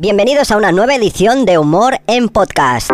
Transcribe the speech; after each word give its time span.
Bienvenidos 0.00 0.52
a 0.52 0.56
una 0.56 0.70
nueva 0.70 0.94
edición 0.94 1.44
de 1.44 1.58
Humor 1.58 1.98
en 2.06 2.28
Podcast. 2.28 2.92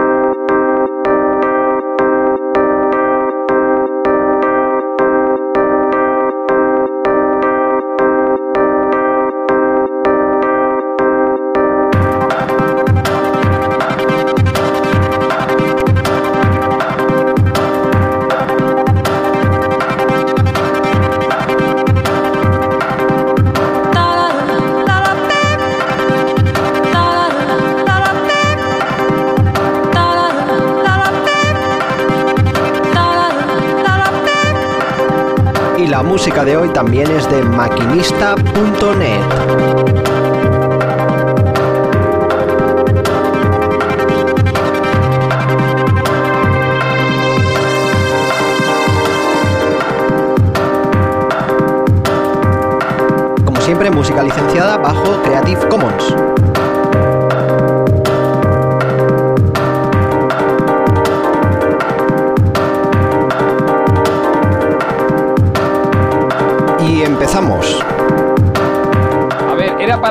Y 35.84 35.86
la 35.86 36.02
música 36.02 36.46
de 36.46 36.56
hoy 36.56 36.70
también 36.70 37.10
es 37.10 37.30
de 37.30 37.42
maquinista.net. 37.42 39.20
Como 53.44 53.60
siempre, 53.60 53.90
música 53.90 54.22
licenciada 54.22 54.78
bajo 54.78 55.22
Creative 55.22 55.68
Commons. 55.68 56.33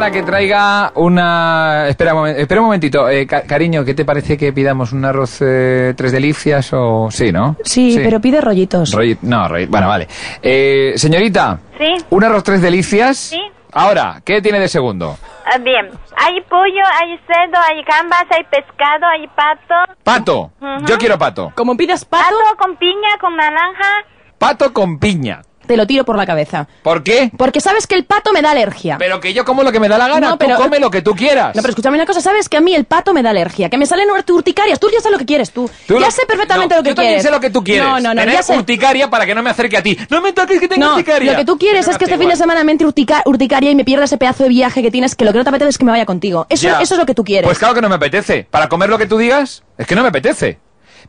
Para 0.04 0.12
que 0.12 0.24
traiga 0.24 0.92
una... 0.96 1.88
Espera 1.88 2.14
un, 2.14 2.24
momen- 2.24 2.36
espera 2.38 2.60
un 2.60 2.66
momentito. 2.66 3.08
Eh, 3.10 3.26
ca- 3.26 3.44
cariño, 3.44 3.86
¿qué 3.86 3.94
te 3.94 4.04
parece 4.04 4.38
que 4.38 4.52
pidamos 4.52 4.92
un 4.92 5.06
arroz 5.06 5.38
eh, 5.42 5.94
tres 5.96 6.12
delicias 6.12 6.72
o...? 6.74 7.08
Sí, 7.10 7.32
¿no? 7.32 7.56
Sí, 7.64 7.98
pero 8.04 8.20
pide 8.20 8.42
rollitos. 8.42 8.94
Rolli- 8.94 9.18
No, 9.22 9.48
rolli- 9.48 9.68
Bueno, 9.70 9.88
vale. 9.88 10.10
Eh, 10.42 10.92
señorita, 10.98 11.58
Sí, 11.78 11.96
un 12.10 12.22
arroz 12.22 12.44
tres 12.44 12.62
delicias. 12.62 13.18
Sí. 13.18 13.42
Ahora, 13.72 14.22
¿qué 14.26 14.42
tiene 14.42 14.60
de 14.60 14.68
segundo? 14.68 15.18
ah, 15.46 15.58
bien. 15.60 15.90
Hay 16.18 16.42
pollo, 16.50 16.84
hay 17.02 17.18
cerdo, 17.26 17.58
hay 17.66 17.82
gambas, 17.86 18.26
hay 18.30 18.44
pescado, 18.44 19.08
hay 19.08 19.26
pato. 19.28 19.94
Pato. 20.04 20.52
Yo 20.86 20.98
quiero 20.98 21.18
pato. 21.18 21.54
Como 21.56 21.78
pidas 21.78 22.04
pato, 22.04 22.24
Pato 22.26 22.58
con 22.58 22.76
piña, 22.76 23.18
con 23.22 23.38
naranja. 23.38 24.04
Pato 24.38 24.74
con 24.74 25.00
piña. 25.00 25.42
Te 25.74 25.78
lo 25.78 25.88
tiro 25.88 26.06
por 26.06 26.16
la 26.18 26.26
cabeza. 26.28 26.68
¿Por 26.84 27.02
qué? 27.04 27.32
Porque 27.36 27.60
sabes 27.60 27.88
que 27.88 27.96
el 27.96 28.06
pato 28.06 28.32
me 28.32 28.44
da 28.44 28.52
alergia. 28.52 28.98
Pero 29.00 29.20
que 29.20 29.34
yo 29.34 29.44
como 29.44 29.64
lo 29.64 29.72
que 29.72 29.80
me 29.80 29.90
da 29.90 29.98
la 29.98 30.08
gana. 30.08 30.30
No, 30.30 30.38
pero- 30.38 30.56
Tú 30.58 30.62
come 30.62 30.80
lo 30.80 30.92
que 30.92 31.02
tú 31.02 31.16
quieras. 31.16 31.56
No, 31.56 31.62
pero 31.64 31.70
escúchame 31.72 31.98
una 31.98 32.06
cosa, 32.06 32.22
sabes 32.22 32.48
que 32.48 32.58
a 32.58 32.62
mí 32.62 32.76
el 32.76 32.86
pato 32.86 33.12
me 33.14 33.24
da 33.24 33.32
alergia, 33.32 33.70
que 33.72 33.78
me 33.80 33.88
salen 33.88 34.08
ur- 34.10 34.32
urticarias, 34.32 34.80
tú 34.80 34.88
ya 34.94 35.00
sabes 35.00 35.14
lo 35.14 35.18
que 35.18 35.26
quieres 35.26 35.50
tú. 35.52 35.68
Tú 35.88 35.96
ya 35.96 36.02
lo- 36.06 36.12
sé 36.12 36.22
perfectamente 36.28 36.76
No, 36.76 36.80
lo 36.80 36.84
que 36.84 36.90
yo 36.90 36.96
también 36.96 37.14
quieres. 37.14 37.24
sé 37.24 37.32
lo 37.32 37.40
que 37.40 37.50
tú 37.50 37.64
quieres. 37.64 37.84
No, 37.84 38.00
no, 38.00 38.14
no, 38.14 38.22
Tener 38.22 38.36
ya 38.36 38.44
sé. 38.44 38.56
urticaria 38.56 39.10
para 39.10 39.26
que 39.26 39.34
no 39.34 39.42
me 39.42 39.50
acerque 39.50 39.78
a 39.78 39.82
ti. 39.82 39.98
No 40.12 40.22
me 40.22 40.32
toques 40.34 40.60
que 40.60 40.68
tengo 40.68 40.86
No, 40.86 40.92
urticaria. 40.94 41.32
lo 41.32 41.38
que 41.40 41.46
tú 41.46 41.58
quieres 41.58 41.88
es 41.88 41.98
que 41.98 42.06
este 42.06 42.18
fin 42.20 42.30
de 42.30 42.36
semana 42.36 42.64
me 42.64 42.72
entre 42.72 42.86
urtica- 42.88 43.24
urticaria 43.26 43.72
y 43.72 43.76
me 43.76 43.84
pierda 43.84 44.06
ese 44.06 44.18
pedazo 44.20 44.44
de 44.44 44.50
viaje 44.50 44.84
que 44.84 44.92
tienes, 44.92 45.16
que 45.16 45.26
lo 45.26 45.32
que 45.32 45.40
no 45.40 45.44
te 45.44 45.50
apetece 45.50 45.70
es 45.72 45.78
que 45.80 45.86
me 45.86 45.92
vaya 45.92 46.06
contigo. 46.06 46.46
Eso, 46.50 46.68
Ya. 46.68 46.82
eso 46.82 46.94
es 46.94 47.00
lo 47.00 47.06
que 47.08 47.16
tú 47.16 47.24
quieres. 47.24 47.46
Pues 47.48 47.58
claro 47.58 47.74
que 47.74 47.82
no 47.82 47.90
me 47.90 47.96
apetece. 47.96 48.46
Para 48.52 48.70
comer 48.70 48.90
lo 48.90 48.98
que 49.00 49.08
tú 49.08 49.18
digas, 49.18 49.64
es 49.78 49.88
que 49.88 49.96
no 49.96 50.04
me 50.04 50.10
apetece. 50.10 50.60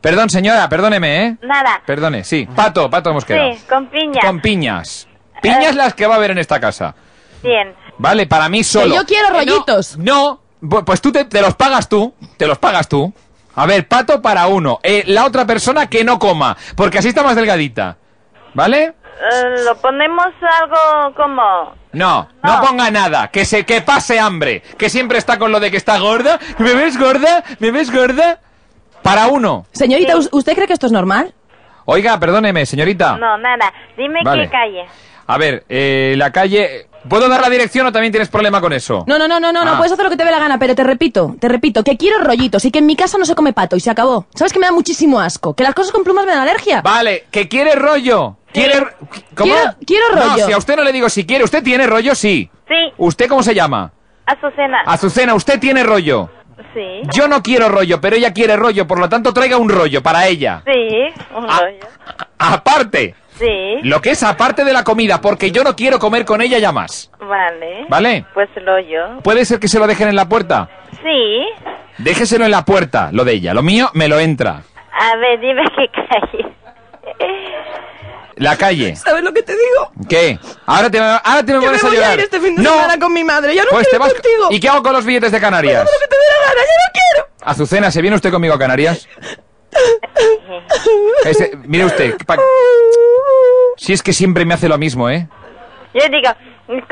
Perdón, 0.05 0.29
señora, 0.29 0.69
perdóneme, 0.69 1.25
¿eh? 1.25 1.37
Nada. 1.41 1.81
Perdone, 1.83 2.23
sí. 2.23 2.47
Pato, 2.55 2.87
pato 2.91 3.09
hemos 3.09 3.25
quedado. 3.25 3.53
Sí, 3.53 3.59
con 3.67 3.87
piña. 3.87 4.21
Con 4.21 4.39
piñas. 4.39 5.07
Piñas 5.41 5.75
las 5.75 5.95
que 5.95 6.05
va 6.05 6.13
a 6.13 6.17
haber 6.17 6.29
en 6.29 6.37
esta 6.37 6.59
casa. 6.59 6.93
Bien. 7.41 7.73
Vale, 7.97 8.27
para 8.27 8.47
mí 8.47 8.63
solo. 8.63 8.93
yo 8.93 9.03
quiero 9.05 9.29
Eh, 9.29 9.31
no, 9.31 9.37
rollitos. 9.39 9.97
No, 9.97 10.41
pues 10.85 11.01
tú 11.01 11.11
te, 11.11 11.25
te 11.25 11.41
los 11.41 11.55
pagas 11.55 11.89
tú. 11.89 12.13
Te 12.37 12.45
los 12.45 12.59
pagas 12.59 12.87
tú. 12.87 13.11
A 13.55 13.65
ver, 13.65 13.87
pato 13.87 14.21
para 14.21 14.45
uno. 14.45 14.79
Eh, 14.83 15.03
la 15.07 15.25
otra 15.25 15.47
persona 15.47 15.87
que 15.89 16.03
no 16.03 16.19
coma, 16.19 16.55
porque 16.75 16.99
así 16.99 17.07
está 17.07 17.23
más 17.23 17.35
delgadita. 17.35 17.97
¿Vale? 18.53 18.83
Eh, 18.83 19.55
lo 19.65 19.75
ponemos 19.77 20.27
algo 20.61 21.15
como... 21.15 21.73
No, 21.93 22.29
no, 22.43 22.55
No. 22.57 22.61
ponga 22.61 22.91
nada, 22.91 23.29
que 23.29 23.43
se 23.45 23.65
que 23.65 23.81
pase 23.81 24.19
hambre, 24.19 24.61
que 24.77 24.89
siempre 24.89 25.17
está 25.17 25.39
con 25.39 25.51
lo 25.51 25.59
de 25.59 25.71
que 25.71 25.77
está 25.77 25.97
gorda, 25.97 26.37
¿me 26.59 26.73
ves 26.75 26.99
gorda? 26.99 27.43
¿Me 27.59 27.71
ves 27.71 27.91
gorda? 27.91 28.41
Para 29.05 29.27
uno. 29.27 29.65
Señorita, 29.71 30.13
Sí. 30.13 30.17
¿us- 30.19 30.29
¿usted 30.31 30.53
cree 30.55 30.67
que 30.67 30.73
esto 30.73 30.87
es 30.87 30.91
normal? 30.91 31.33
Oiga, 31.85 32.19
perdóneme, 32.19 32.65
señorita. 32.65 33.17
No, 33.17 33.37
nada. 33.37 33.71
Dime 33.95 34.21
Vale. 34.23 34.43
qué 34.45 34.49
calle. 34.49 34.85
A 35.27 35.37
ver, 35.37 35.63
eh, 35.69 36.15
la 36.17 36.31
calle... 36.31 36.87
¿Puedo 37.07 37.29
dar 37.29 37.39
la 37.39 37.51
dirección 37.51 37.85
o 37.85 37.91
también 37.91 38.11
tienes 38.11 38.29
problema 38.29 38.59
con 38.59 38.73
eso? 38.73 39.03
No, 39.05 39.19
no, 39.19 39.27
no, 39.27 39.39
no, 39.39 39.53
no, 39.53 39.61
Ah. 39.61 39.65
no 39.65 39.77
puedes 39.77 39.91
hacer 39.91 40.03
lo 40.05 40.09
que 40.09 40.17
te 40.17 40.25
dé 40.25 40.31
la 40.31 40.39
gana, 40.39 40.57
pero 40.57 40.73
te 40.73 40.83
repito, 40.83 41.35
te 41.39 41.47
repito, 41.47 41.83
que 41.83 41.97
quiero 41.97 42.17
rollitos 42.23 42.65
y 42.65 42.71
que 42.71 42.79
en 42.79 42.87
mi 42.87 42.95
casa 42.95 43.19
no 43.19 43.25
se 43.25 43.35
come 43.35 43.53
pato 43.53 43.75
y 43.75 43.79
se 43.79 43.91
acabó. 43.91 44.25
¿Sabes 44.33 44.51
que 44.51 44.57
me 44.57 44.65
da 44.65 44.71
muchísimo 44.71 45.19
asco? 45.19 45.53
Que 45.55 45.61
las 45.61 45.75
cosas 45.75 45.91
con 45.91 46.03
plumas 46.03 46.25
me 46.25 46.31
dan 46.31 46.41
alergia. 46.41 46.81
Vale, 46.81 47.25
que 47.29 47.47
quiere 47.47 47.75
rollo. 47.75 48.37
¿Quiere... 48.51 48.87
¿Cómo? 49.35 49.53
Quiero- 49.53 49.75
quiero 49.85 50.05
No, 50.15 50.29
rollo. 50.31 50.45
si 50.47 50.51
a 50.51 50.57
usted 50.57 50.75
no 50.77 50.83
le 50.83 50.91
digo 50.91 51.07
si 51.09 51.27
quiere, 51.27 51.43
¿usted 51.43 51.61
tiene 51.63 51.85
rollo? 51.85 52.15
Sí. 52.15 52.49
Sí, 52.67 52.73
¿Usted 52.97 53.27
cómo 53.29 53.43
se 53.43 53.53
llama? 53.53 53.91
Azucena. 54.25 54.81
Azucena, 54.87 55.35
usted 55.35 55.59
tiene 55.59 55.83
rollo. 55.83 56.31
Sí. 56.73 57.01
Yo 57.13 57.27
no 57.27 57.41
quiero 57.43 57.69
rollo, 57.69 57.99
pero 58.01 58.15
ella 58.15 58.33
quiere 58.33 58.55
rollo, 58.55 58.87
por 58.87 58.99
lo 58.99 59.09
tanto 59.09 59.33
traiga 59.33 59.57
un 59.57 59.69
rollo 59.69 60.01
para 60.01 60.27
ella. 60.27 60.61
Sí, 60.65 61.13
un 61.35 61.45
Ah. 61.49 61.61
rollo. 61.61 61.79
Aparte, 62.37 63.15
Sí, 63.37 63.79
lo 63.83 64.01
que 64.01 64.11
es 64.11 64.23
aparte 64.23 64.63
de 64.63 64.71
la 64.71 64.85
comida, 64.85 65.19
porque 65.19 65.51
yo 65.51 65.61
no 65.65 65.75
quiero 65.75 65.99
comer 65.99 66.23
con 66.23 66.41
ella 66.41 66.57
ya 66.57 66.71
más. 66.71 67.11
vale. 67.19 67.85
¿Vale? 67.89 68.25
Pues 68.33 68.47
rollo. 68.65 69.19
¿Puede 69.23 69.43
ser 69.43 69.59
que 69.59 69.67
se 69.67 69.77
lo 69.79 69.87
dejen 69.87 70.07
en 70.07 70.15
la 70.15 70.29
puerta? 70.29 70.69
Sí. 71.03 71.45
Déjeselo 71.97 72.45
en 72.45 72.51
la 72.51 72.63
puerta, 72.63 73.09
lo 73.11 73.25
de 73.25 73.33
ella. 73.33 73.53
Lo 73.53 73.61
mío 73.61 73.89
me 73.93 74.07
lo 74.07 74.19
entra. 74.19 74.61
A 74.97 75.17
ver, 75.17 75.39
dime 75.41 75.63
qué 75.75 75.89
calle. 75.89 76.54
La 78.37 78.57
calle. 78.57 78.95
¿Sabes 78.97 79.23
lo 79.23 79.33
que 79.33 79.43
te 79.43 79.53
digo? 79.53 79.91
¿Qué? 80.09 80.37
Ahora 80.65 80.89
te, 80.89 80.99
ahora 80.99 81.43
te 81.45 81.53
me 81.53 81.59
me 81.59 81.65
pones 81.67 81.83
a 81.83 81.87
voy 81.87 81.95
a 81.95 81.99
llorar. 81.99 82.13
ir 82.15 82.19
este 82.25 82.39
fin 82.41 82.55
de 82.55 82.63
no. 82.63 82.69
semana 82.71 82.99
con 82.99 83.13
mi 83.13 83.23
madre. 83.23 83.55
Ya 83.55 83.63
no 83.63 83.69
Pues 83.71 83.85
te 83.85 83.91
quiero 83.91 84.03
vas. 84.05 84.13
ir 84.13 84.21
contigo. 84.21 84.47
¿Y 84.51 84.59
qué 84.59 84.67
hago 84.69 84.83
con 84.83 84.93
los 84.93 85.05
billetes 85.05 85.31
de 85.31 85.39
Canarias? 85.39 85.83
Haz 85.83 85.89
lo 85.93 85.99
que 85.99 86.07
te 86.07 86.15
dé 86.15 86.23
la 86.39 86.47
gana, 86.47 86.61
ya 86.61 86.75
no 86.85 86.91
quiero. 86.93 87.27
Azucena, 87.51 87.91
¿se 87.91 88.01
viene 88.01 88.15
usted 88.15 88.31
conmigo 88.31 88.53
a 88.53 88.59
Canarias? 88.59 89.07
Ese- 91.25 91.51
mire 91.65 91.85
usted. 91.85 92.15
pa- 92.25 92.37
si 93.77 93.93
es 93.93 94.01
que 94.03 94.13
siempre 94.13 94.45
me 94.45 94.53
hace 94.53 94.67
lo 94.69 94.77
mismo, 94.77 95.09
¿eh? 95.09 95.27
Yo 95.93 96.01
digo, 96.09 96.29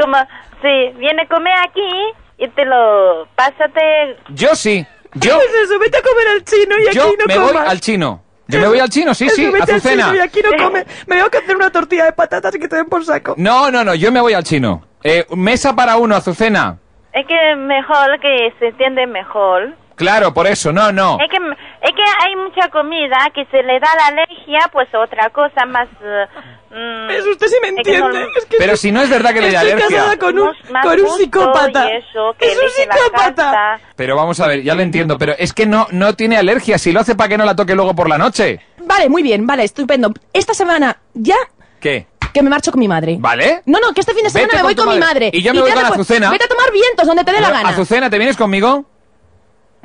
como 0.02 0.18
si 0.62 0.98
viene 0.98 1.24
a 1.24 1.28
comer 1.28 1.54
aquí 1.68 2.14
y 2.38 2.48
te 2.50 2.66
lo 2.66 3.28
pásate. 3.36 4.18
Yo 4.30 4.56
sí. 4.56 4.86
Yo, 5.16 5.36
Pues 5.36 5.48
eso, 5.66 5.78
vete 5.80 5.98
a 5.98 6.02
comer 6.02 6.28
al 6.30 6.44
chino 6.44 6.76
y 6.80 6.84
yo 6.96 7.04
aquí 7.04 7.16
no 7.20 7.26
me 7.28 7.38
voy 7.38 7.48
comas. 7.50 7.70
al 7.70 7.80
chino. 7.82 8.23
Yo 8.48 8.60
me 8.60 8.68
voy 8.68 8.80
al 8.80 8.90
chino, 8.90 9.14
sí, 9.14 9.30
sí, 9.30 9.46
Azucena. 9.62 10.06
chino 10.06 10.16
y 10.16 10.20
aquí 10.20 10.42
no 10.42 10.64
come. 10.64 10.86
Me 11.08 11.16
tengo 11.16 11.30
que 11.30 11.38
hacer 11.38 11.56
una 11.56 11.72
tortilla 11.72 12.06
de 12.06 12.12
patatas 12.12 12.54
y 12.56 12.60
que 12.60 12.68
te 12.68 12.76
den 12.76 12.88
por 12.88 13.04
saco. 13.06 13.36
No, 13.38 13.72
no, 13.72 13.84
no, 13.84 13.96
yo 13.96 14.12
me 14.12 14.20
voy 14.20 14.34
al 14.34 14.44
chino. 14.44 14.86
Eh, 15.04 15.26
mesa 15.36 15.76
para 15.76 15.98
uno, 15.98 16.16
Azucena. 16.16 16.78
Es 17.14 17.26
que 17.28 17.56
mejor 17.56 18.20
que 18.20 18.54
se 18.60 18.68
entiende 18.68 19.08
mejor. 19.08 19.76
Claro, 20.04 20.34
por 20.34 20.48
eso, 20.48 20.72
no, 20.74 20.92
no. 20.92 21.18
Es 21.22 21.30
que, 21.30 21.38
es 21.38 21.92
que 21.92 22.04
hay 22.26 22.36
mucha 22.36 22.70
comida 22.70 23.18
que 23.34 23.46
se 23.46 23.64
le 23.64 23.80
da 23.80 23.88
la 23.98 24.08
alergia, 24.08 24.60
pues 24.72 24.88
otra 24.94 25.30
cosa 25.30 25.66
más... 25.66 25.88
eh, 26.04 26.26
mm, 26.72 27.10
Eso 27.10 27.30
usted 27.32 27.48
sí 27.48 27.56
me 27.62 27.70
es 27.70 27.76
que 27.88 27.98
no- 28.00 28.06
entiende. 28.08 28.28
Es 28.38 28.46
que 28.46 28.58
Pero 28.58 28.76
si 28.78 28.92
no 28.92 29.02
es 29.02 29.10
verdad 29.10 29.34
que 29.34 29.42
le 29.42 29.52
da 29.52 29.62
estoy 29.64 29.72
alergia. 29.74 29.98
casada 29.98 30.18
con 30.18 30.38
un, 30.40 30.52
Más- 30.72 30.86
con 30.86 31.00
un 31.02 31.10
psicópata. 31.18 31.88
eso, 31.90 32.36
que 32.38 32.52
es 32.52 32.58
un 32.62 32.70
psicópata. 32.70 33.80
Pero 33.96 34.16
vamos 34.16 34.40
a 34.40 34.48
ver, 34.48 34.62
ya 34.64 34.76
lo 34.76 34.82
entiendo, 34.82 35.18
pero 35.18 35.34
es 35.38 35.54
que 35.54 35.66
no, 35.66 35.88
no 35.92 36.14
tiene 36.16 36.38
alergia. 36.38 36.78
Si 36.78 36.92
lo 36.92 37.00
hace 37.00 37.16
para 37.16 37.30
que 37.30 37.38
no 37.38 37.46
la 37.46 37.56
toque 37.56 37.76
luego 37.76 37.96
por 37.96 38.10
la 38.10 38.18
noche. 38.18 38.60
Vale, 38.86 39.08
muy 39.10 39.24
bien, 39.24 39.48
vale, 39.48 39.64
estupendo. 39.64 40.12
Esta 40.34 40.54
semana 40.54 40.98
ya 41.14 41.38
¿Qué? 41.80 42.08
que 42.34 42.42
me 42.42 42.50
marcho 42.50 42.72
con 42.72 42.80
mi 42.80 42.88
madre. 42.88 43.18
¿Vale? 43.20 43.62
No, 43.68 43.80
no, 43.80 43.94
que 43.94 44.02
este 44.02 44.14
fin 44.14 44.24
de 44.24 44.30
semana 44.32 44.48
Vete 44.48 44.58
me 44.58 44.64
voy 44.64 44.76
con 44.76 44.90
mi 44.90 44.98
madre. 45.00 45.30
Y 45.32 45.42
yo 45.44 45.54
me 45.54 45.62
voy 45.62 45.72
con 45.72 45.86
Azucena. 45.86 46.32
Vete 46.32 46.46
a 46.46 46.48
tomar 46.48 46.72
vientos 46.72 47.06
donde 47.06 47.24
te 47.24 47.32
dé 47.32 47.40
la 47.40 47.52
gana. 47.52 47.70
Azucena, 47.70 48.10
¿te 48.10 48.18
vienes 48.18 48.36
conmigo? 48.38 48.86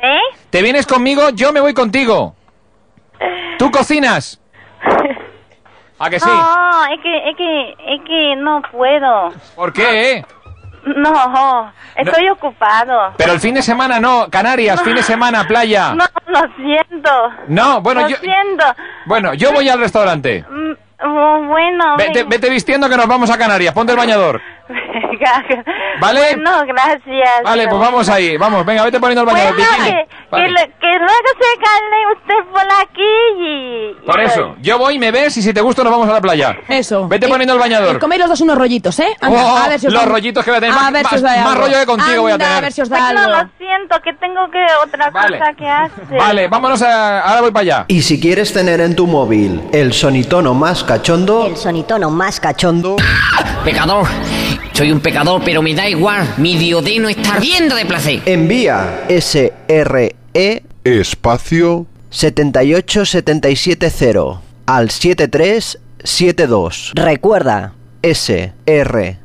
¿Eh? 0.00 0.18
¿Te 0.50 0.62
vienes 0.62 0.86
conmigo? 0.86 1.30
Yo 1.30 1.52
me 1.52 1.60
voy 1.60 1.74
contigo. 1.74 2.34
¿Tú 3.58 3.70
cocinas? 3.70 4.40
¿A 5.98 6.08
que 6.10 6.20
sí? 6.20 6.28
No, 6.28 6.84
es 6.94 7.00
que, 7.02 7.30
es 7.30 7.36
que, 7.36 7.70
es 7.94 8.00
que 8.06 8.36
no 8.36 8.62
puedo. 8.70 9.32
¿Por 9.56 9.72
qué? 9.72 10.12
eh? 10.12 10.26
No, 10.96 11.72
estoy 11.96 12.28
ocupado. 12.28 13.12
Pero 13.16 13.32
el 13.32 13.40
fin 13.40 13.54
de 13.56 13.62
semana 13.62 13.98
no, 13.98 14.28
Canarias, 14.30 14.80
fin 14.82 14.94
de 14.94 15.02
semana, 15.12 15.44
playa. 15.46 15.92
No, 15.94 16.04
lo 16.28 16.40
siento. 16.56 17.10
No, 17.48 17.80
bueno, 17.80 18.02
lo 18.02 18.08
yo, 18.08 18.16
siento. 18.18 18.64
bueno, 19.06 19.34
yo 19.34 19.52
voy 19.52 19.68
al 19.68 19.80
restaurante. 19.80 20.44
Mm, 20.48 20.72
oh, 21.04 21.42
bueno, 21.48 21.96
Vete, 21.98 22.20
ven. 22.20 22.28
vete 22.28 22.48
vistiendo 22.48 22.88
que 22.88 22.96
nos 22.96 23.08
vamos 23.08 23.28
a 23.30 23.36
Canarias, 23.36 23.74
ponte 23.74 23.92
el 23.92 23.98
bañador. 23.98 24.40
¿Vale? 26.00 26.20
Bueno, 26.34 26.64
gracias. 26.66 27.30
Vale, 27.44 27.68
pues 27.68 27.80
vamos 27.80 28.08
ahí. 28.08 28.36
Vamos, 28.36 28.64
venga, 28.64 28.84
vete 28.84 29.00
poniendo 29.00 29.22
el 29.22 29.26
Bueno, 29.28 29.50
bañador. 29.52 29.56
bikini. 29.56 29.90
que, 29.90 30.08
Vale. 30.30 30.44
que, 30.44 30.50
lo- 30.50 30.78
que 30.80 30.98
luego 30.98 31.28
se 31.40 31.60
cale 31.60 31.98
usted 32.16 32.50
por 32.52 32.72
aquí 32.82 33.02
y... 33.40 34.02
y- 34.02 34.06
Por 34.06 34.20
eso, 34.20 34.56
yo 34.60 34.78
voy, 34.78 34.98
me 34.98 35.10
ves 35.10 35.36
y 35.36 35.42
si 35.42 35.52
te 35.52 35.60
gusta 35.60 35.82
nos 35.82 35.92
vamos 35.92 36.08
a 36.08 36.12
la 36.12 36.20
playa. 36.20 36.56
Eso. 36.68 37.08
Vete 37.08 37.26
Y- 37.26 37.30
poniendo 37.30 37.54
el 37.54 37.60
bañador. 37.60 37.96
y 37.96 37.98
coméis 37.98 38.20
los 38.20 38.30
dos 38.30 38.40
unos 38.42 38.56
rollitos, 38.58 38.98
¿eh? 39.00 39.16
Anda, 39.20 39.44
Oh, 39.44 39.56
a 39.56 39.68
ver 39.68 39.80
si 39.80 39.86
os 39.86 39.92
los 39.92 40.02
da- 40.02 40.08
rollitos 40.08 40.44
que 40.44 40.50
voy 40.50 40.58
a 40.58 40.60
tener. 40.60 40.76
A 40.76 40.80
Más- 40.82 40.92
ver 40.92 41.00
si 41.00 41.04
más- 41.06 41.14
os 41.14 41.22
da 41.22 41.36
más 41.36 41.46
algo. 41.52 41.60
rollo 41.66 41.78
que 41.80 41.86
contigo 41.86 42.22
voy 42.22 42.30
a 42.30 42.34
Anda, 42.34 42.44
tener. 42.46 42.58
a 42.58 42.60
ver 42.62 42.72
si 42.72 42.80
os 42.82 42.88
da 42.88 42.98
Bueno, 43.00 43.20
algo. 43.20 43.36
lo 43.36 43.48
siento, 43.58 44.00
que 44.02 44.12
tengo 44.14 44.50
que 44.50 44.66
otra 44.84 45.10
Vale. 45.10 45.38
cosa 45.38 45.52
que 45.54 45.68
hacer. 45.68 46.18
Vale, 46.18 46.48
vámonos 46.48 46.82
a... 46.82 47.20
Ahora 47.20 47.40
voy 47.42 47.50
para 47.50 47.62
allá. 47.62 47.84
Y 47.88 48.02
si 48.02 48.20
quieres 48.20 48.52
tener 48.52 48.80
en 48.80 48.94
tu 48.96 49.06
móvil 49.06 49.62
el 49.72 49.92
sonitono 49.92 50.54
más 50.54 50.84
cachondo, 50.84 51.46
El 51.46 51.56
sonitono 51.56 52.10
más 52.10 52.40
cachondo. 52.40 52.96
Pecador. 53.64 54.06
Soy 54.78 54.92
un 54.92 55.00
pecador, 55.00 55.42
pero 55.44 55.60
me 55.60 55.74
da 55.74 55.88
igual. 55.88 56.34
Mi 56.36 56.56
diodeno 56.56 57.08
está 57.08 57.34
ardiendo 57.34 57.74
de 57.74 57.84
placer. 57.84 58.22
envía 58.26 59.04
SRE 59.08 60.14
Espacio 60.84 61.86
78770 62.10 64.40
al 64.66 64.90
7372. 64.90 66.92
Recuerda, 66.94 67.74
SRE 68.04 69.18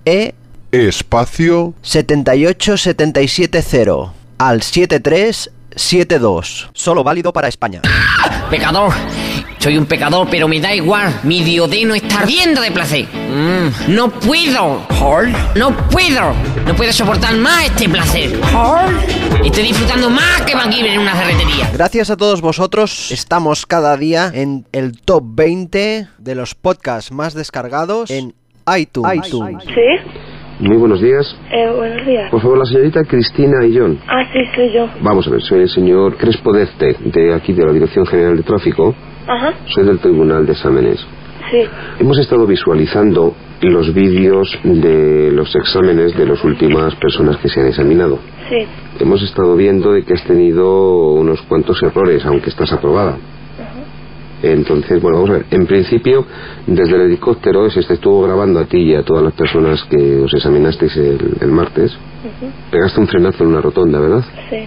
Espacio 0.72 1.76
78770 1.84 4.14
al 4.40 4.64
7372. 4.64 6.70
Solo 6.74 7.04
válido 7.04 7.32
para 7.32 7.48
España. 7.48 7.84
Pecador. 8.50 8.92
Soy 9.64 9.78
un 9.78 9.86
pecador, 9.86 10.28
pero 10.30 10.50
me 10.50 10.60
da 10.60 10.76
igual. 10.76 11.22
Mi 11.24 11.42
diodeno 11.42 11.96
está 11.96 12.20
ardiendo 12.20 12.60
de 12.60 12.70
placer. 12.72 13.06
Mm, 13.06 13.96
no 13.96 14.10
puedo. 14.10 14.86
No 15.56 15.72
puedo. 15.90 16.34
No 16.68 16.74
puedo 16.76 16.92
soportar 16.92 17.34
más 17.38 17.68
este 17.68 17.88
placer. 17.88 18.32
Estoy 19.42 19.64
disfrutando 19.64 20.10
más 20.10 20.42
que 20.42 20.54
MacGyver 20.54 20.92
en 20.92 21.00
una 21.00 21.16
ferretería. 21.16 21.70
Gracias 21.74 22.10
a 22.10 22.18
todos 22.18 22.42
vosotros, 22.42 23.10
estamos 23.14 23.66
cada 23.66 23.96
día 23.96 24.30
en 24.34 24.66
el 24.74 25.00
top 25.00 25.24
20 25.28 26.08
de 26.18 26.36
los 26.36 26.56
podcasts 26.56 27.14
más 27.14 27.34
descargados 27.34 28.12
en 28.12 28.34
iTunes. 28.76 29.30
Sí, 29.32 30.20
Muy 30.60 30.76
buenos 30.76 31.02
días. 31.02 31.26
eh, 31.54 31.72
buenos 31.74 32.06
días. 32.06 32.30
Por 32.32 32.42
favor, 32.42 32.58
la 32.58 32.66
señorita 32.66 33.00
Cristina 33.06 33.66
Illón. 33.66 33.98
Ah, 34.10 34.26
sí, 34.34 34.40
soy 34.56 34.74
yo. 34.74 34.90
Vamos 35.02 35.26
a 35.26 35.30
ver, 35.30 35.42
soy 35.42 35.62
el 35.62 35.70
señor 35.70 36.18
Crespo 36.18 36.52
Dezte, 36.52 36.98
de 37.00 37.34
aquí 37.34 37.54
de 37.54 37.66
la 37.66 37.72
Dirección 37.72 38.06
General 38.06 38.36
de 38.36 38.44
Tráfico. 38.44 38.94
Ajá, 39.28 39.54
Soy 39.68 39.86
del 39.86 40.00
Tribunal 40.00 40.46
de 40.46 40.52
Exámenes. 40.54 41.00
sí. 41.52 41.64
Hemos 42.00 42.18
estado 42.18 42.46
visualizando 42.48 43.34
los 43.62 43.94
vídeos 43.94 44.58
de 44.64 45.32
los 45.32 45.56
exámenes 45.56 46.16
de 46.18 46.26
las 46.26 46.44
últimas 46.44 46.96
personas 46.96 47.38
que 47.38 47.48
se 47.50 47.62
han 47.62 47.68
examinado. 47.68 48.20
Sí, 48.50 48.66
Hemos 49.00 49.22
estado 49.24 49.56
viendo 49.56 49.94
de 49.94 50.04
que 50.04 50.14
has 50.14 50.24
tenido 50.26 51.14
unos 51.14 51.42
cuantos 51.44 51.82
errores, 51.82 52.26
aunque 52.26 52.50
estás 52.50 52.72
aprobada. 52.74 53.18
Entonces, 54.42 55.02
bueno, 55.02 55.20
vamos 55.20 55.30
a 55.30 55.34
ver. 55.34 55.46
En 55.52 55.66
principio, 55.66 56.26
desde 56.68 56.96
el 56.96 57.02
helicóptero 57.04 57.70
se 57.70 57.82
te 57.84 57.94
estuvo 57.94 58.24
grabando 58.24 58.60
a 58.60 58.66
ti 58.66 58.78
y 58.92 58.96
a 58.96 59.04
todas 59.04 59.24
las 59.24 59.34
personas 59.34 59.82
que 59.86 60.20
os 60.20 60.34
examinasteis 60.34 60.98
el, 60.98 61.38
el 61.40 61.52
martes. 61.52 61.96
Pegaste 62.70 63.00
un 63.00 63.08
frenazo 63.08 63.44
en 63.46 63.50
una 63.52 63.62
rotonda, 63.62 64.00
¿verdad? 64.02 64.24
sí. 64.50 64.58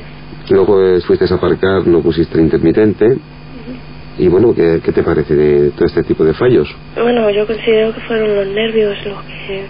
Luego 0.55 0.81
eh, 0.81 1.01
fuiste 1.01 1.27
a 1.31 1.37
aparcar, 1.37 1.87
no 1.87 2.01
pusiste 2.01 2.39
el 2.39 2.45
intermitente. 2.45 3.19
Y 4.19 4.29
bueno, 4.29 4.55
¿qué, 4.55 4.81
qué 4.83 4.93
te 4.93 5.03
parece 5.03 5.35
de 5.35 5.71
todo 5.73 5.85
este 5.87 6.03
tipo 6.03 6.25
de 6.25 6.33
fallos? 6.33 6.75
Bueno, 6.95 7.29
yo 7.31 7.47
considero 7.47 7.93
que 7.95 8.01
fueron 8.01 8.35
los 8.35 8.47
nervios 8.49 8.97
los 9.05 9.19
que 9.25 9.65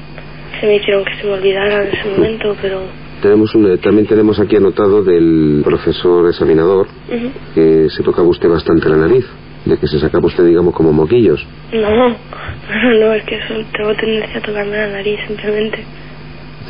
se 0.61 0.67
me 0.67 0.77
hicieron 0.77 1.05
que 1.05 1.15
se 1.17 1.27
me 1.27 1.33
olvidara 1.33 1.83
en 1.85 1.95
ese 1.95 2.09
momento, 2.11 2.57
pero... 2.63 2.81
Tenemos 3.23 3.55
un- 3.55 3.79
también 3.79 4.07
tenemos 4.07 4.39
aquí 4.39 4.57
anotado 4.57 5.03
del 5.03 5.63
profesor 5.65 6.29
examinador 6.29 6.87
Ujú. 7.09 7.31
que 7.55 7.89
se 7.91 8.03
tocaba 8.03 8.29
usted 8.29 8.49
bastante 8.49 8.89
la 8.89 8.97
nariz, 8.97 9.27
de 9.65 9.77
que 9.79 9.87
se 9.89 9.99
sacaba 9.99 10.27
usted, 10.27 10.45
digamos, 10.47 10.73
como 10.75 10.93
moquillos. 10.93 11.45
No, 11.73 12.09
no, 13.01 13.13
es 13.15 13.25
que 13.25 13.37
eso 13.37 13.55
tengo 13.77 13.95
tendencia 13.97 14.39
a 14.39 14.43
tocarme 14.43 14.77
la 14.77 14.89
nariz 14.89 15.19
simplemente. 15.27 15.83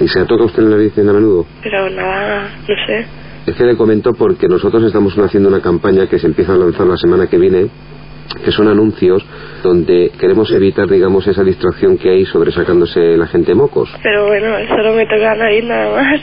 ¿Y 0.00 0.08
se 0.08 0.24
toca 0.24 0.44
usted 0.44 0.62
la 0.62 0.70
nariz 0.76 0.96
en 0.96 1.08
a 1.08 1.12
menudo? 1.12 1.46
Pero 1.62 1.90
nada, 1.90 2.48
no 2.66 2.74
sé. 2.86 3.06
Es 3.46 3.54
que 3.54 3.64
le 3.64 3.76
comento 3.76 4.12
porque 4.12 4.48
nosotros 4.48 4.82
estamos 4.84 5.16
haciendo 5.18 5.48
una 5.48 5.60
campaña 5.60 6.06
que 6.08 6.18
se 6.18 6.26
empieza 6.26 6.54
a 6.54 6.56
lanzar 6.56 6.86
la 6.86 6.96
semana 6.96 7.28
que 7.28 7.38
viene, 7.38 7.68
que 8.44 8.50
son 8.50 8.66
anuncios 8.68 9.24
donde 9.62 10.10
queremos 10.18 10.50
evitar, 10.50 10.88
digamos, 10.88 11.26
esa 11.28 11.44
distracción 11.44 11.96
que 11.96 12.10
hay 12.10 12.24
sobre 12.26 12.50
sacándose 12.50 13.16
la 13.16 13.26
gente 13.28 13.54
mocos. 13.54 13.88
Pero 14.02 14.26
bueno, 14.26 14.48
solo 14.68 14.94
me 14.94 15.04
toca 15.04 15.18
la 15.18 15.36
nariz 15.36 15.64
nada 15.64 15.94
más. 16.02 16.20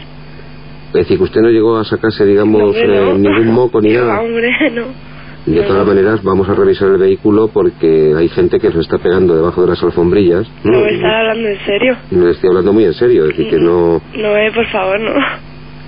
Es 0.90 0.94
decir, 0.94 1.18
que 1.18 1.24
usted 1.24 1.42
no 1.42 1.50
llegó 1.50 1.78
a 1.78 1.86
sacarse, 1.86 2.26
digamos, 2.26 2.62
No, 2.76 2.82
eh, 2.82 2.88
no. 2.88 3.18
ningún 3.18 3.48
moco 3.54 3.80
ni 3.82 3.94
nada. 3.94 4.20
hombre, 4.22 4.52
no. 4.74 5.14
De 5.46 5.62
todas 5.64 5.86
maneras, 5.88 6.24
vamos 6.24 6.48
a 6.48 6.54
revisar 6.54 6.90
el 6.90 6.98
vehículo 6.98 7.50
porque 7.50 8.14
hay 8.18 8.30
gente 8.30 8.60
que 8.60 8.72
se 8.72 8.80
está 8.80 8.98
pegando 8.98 9.36
debajo 9.36 9.62
de 9.62 9.70
las 9.70 9.84
alfombrillas. 9.84 10.48
No 10.64 10.80
me 10.82 10.90
estás 10.94 11.12
hablando 11.14 11.50
en 11.50 11.66
serio. 11.66 11.98
No 12.12 12.28
estoy 12.30 12.50
hablando 12.50 12.72
muy 12.74 12.86
en 12.86 12.94
serio, 12.94 13.24
es 13.24 13.30
decir, 13.30 13.50
que 13.50 13.58
no... 13.60 14.02
No, 14.16 14.38
eh, 14.38 14.52
por 14.54 14.66
favor, 14.68 15.00
no. 15.02 15.12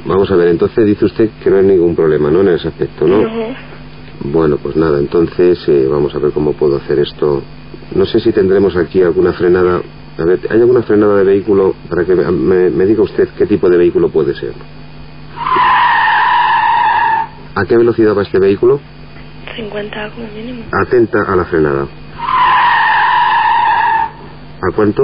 Vamos 0.06 0.30
a 0.31 0.36
ver, 0.36 0.50
entonces 0.50 0.86
dice 0.86 1.06
usted 1.06 1.30
que 1.44 1.50
no 1.50 1.57
hay 1.57 1.66
ningún 1.66 1.96
problema, 1.96 2.30
¿no? 2.30 2.42
En 2.42 2.50
ese 2.50 2.68
aspecto, 2.68 3.07
¿no? 3.07 3.22
No. 3.22 3.56
Bueno, 4.22 4.57
pues 4.57 4.75
nada, 4.75 5.00
entonces 5.00 5.68
eh, 5.68 5.88
vamos 5.90 6.13
a 6.16 6.19
ver 6.19 6.31
cómo 6.31 6.54
puedo 6.54 6.78
hacer 6.78 7.00
esto. 7.00 7.42
No 7.94 8.06
sé 8.06 8.19
si 8.19 8.31
tendremos 8.31 8.75
aquí 8.78 9.02
alguna 9.02 9.34
frenada. 9.34 9.81
A 10.18 10.24
ver, 10.24 10.40
¿hay 10.50 10.60
alguna 10.62 10.81
frenada 10.84 11.18
de 11.18 11.24
vehículo 11.25 11.75
para 11.90 12.06
que 12.06 12.16
me, 12.16 12.30
me- 12.31 12.69
me 12.69 12.86
diga 12.86 13.04
usted 13.04 13.28
qué 13.38 13.46
tipo 13.46 13.69
de 13.69 13.78
vehículo 13.78 14.10
puede 14.10 14.34
ser? 14.36 14.54
¿A 17.56 17.66
qué 17.68 17.78
velocidad 17.78 18.16
va 18.18 18.22
este 18.24 18.40
vehículo? 18.40 18.80
50 19.56 20.12
como 20.12 20.28
mínimo. 20.28 20.63
Atenta 20.72 21.19
a 21.28 21.36
la 21.36 21.46
frenada. 21.46 21.88
¿A 24.62 24.75
cuánto? 24.75 25.04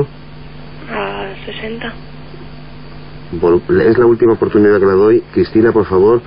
A 0.90 1.28
60. 1.46 1.94
Es 3.32 3.98
la 3.98 4.06
última 4.06 4.34
oportunidad 4.34 4.80
que 4.80 4.86
la 4.86 4.94
doy. 4.94 5.22
Cristina, 5.34 5.72
por 5.72 5.86
favor, 5.86 6.22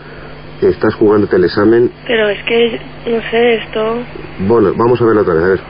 que 0.60 0.68
estás 0.70 0.94
jugándote 0.94 1.36
el 1.36 1.44
examen. 1.44 1.90
Pero 2.06 2.28
es 2.30 2.42
que, 2.44 2.80
no 3.10 3.20
sé, 3.30 3.54
esto, 3.56 3.98
Bueno, 4.46 4.72
vamos 4.76 5.00
a 5.00 5.04
verlo 5.04 5.20
otra 5.22 5.34
vez. 5.34 5.42
A 5.44 5.48
ver, 5.48 5.60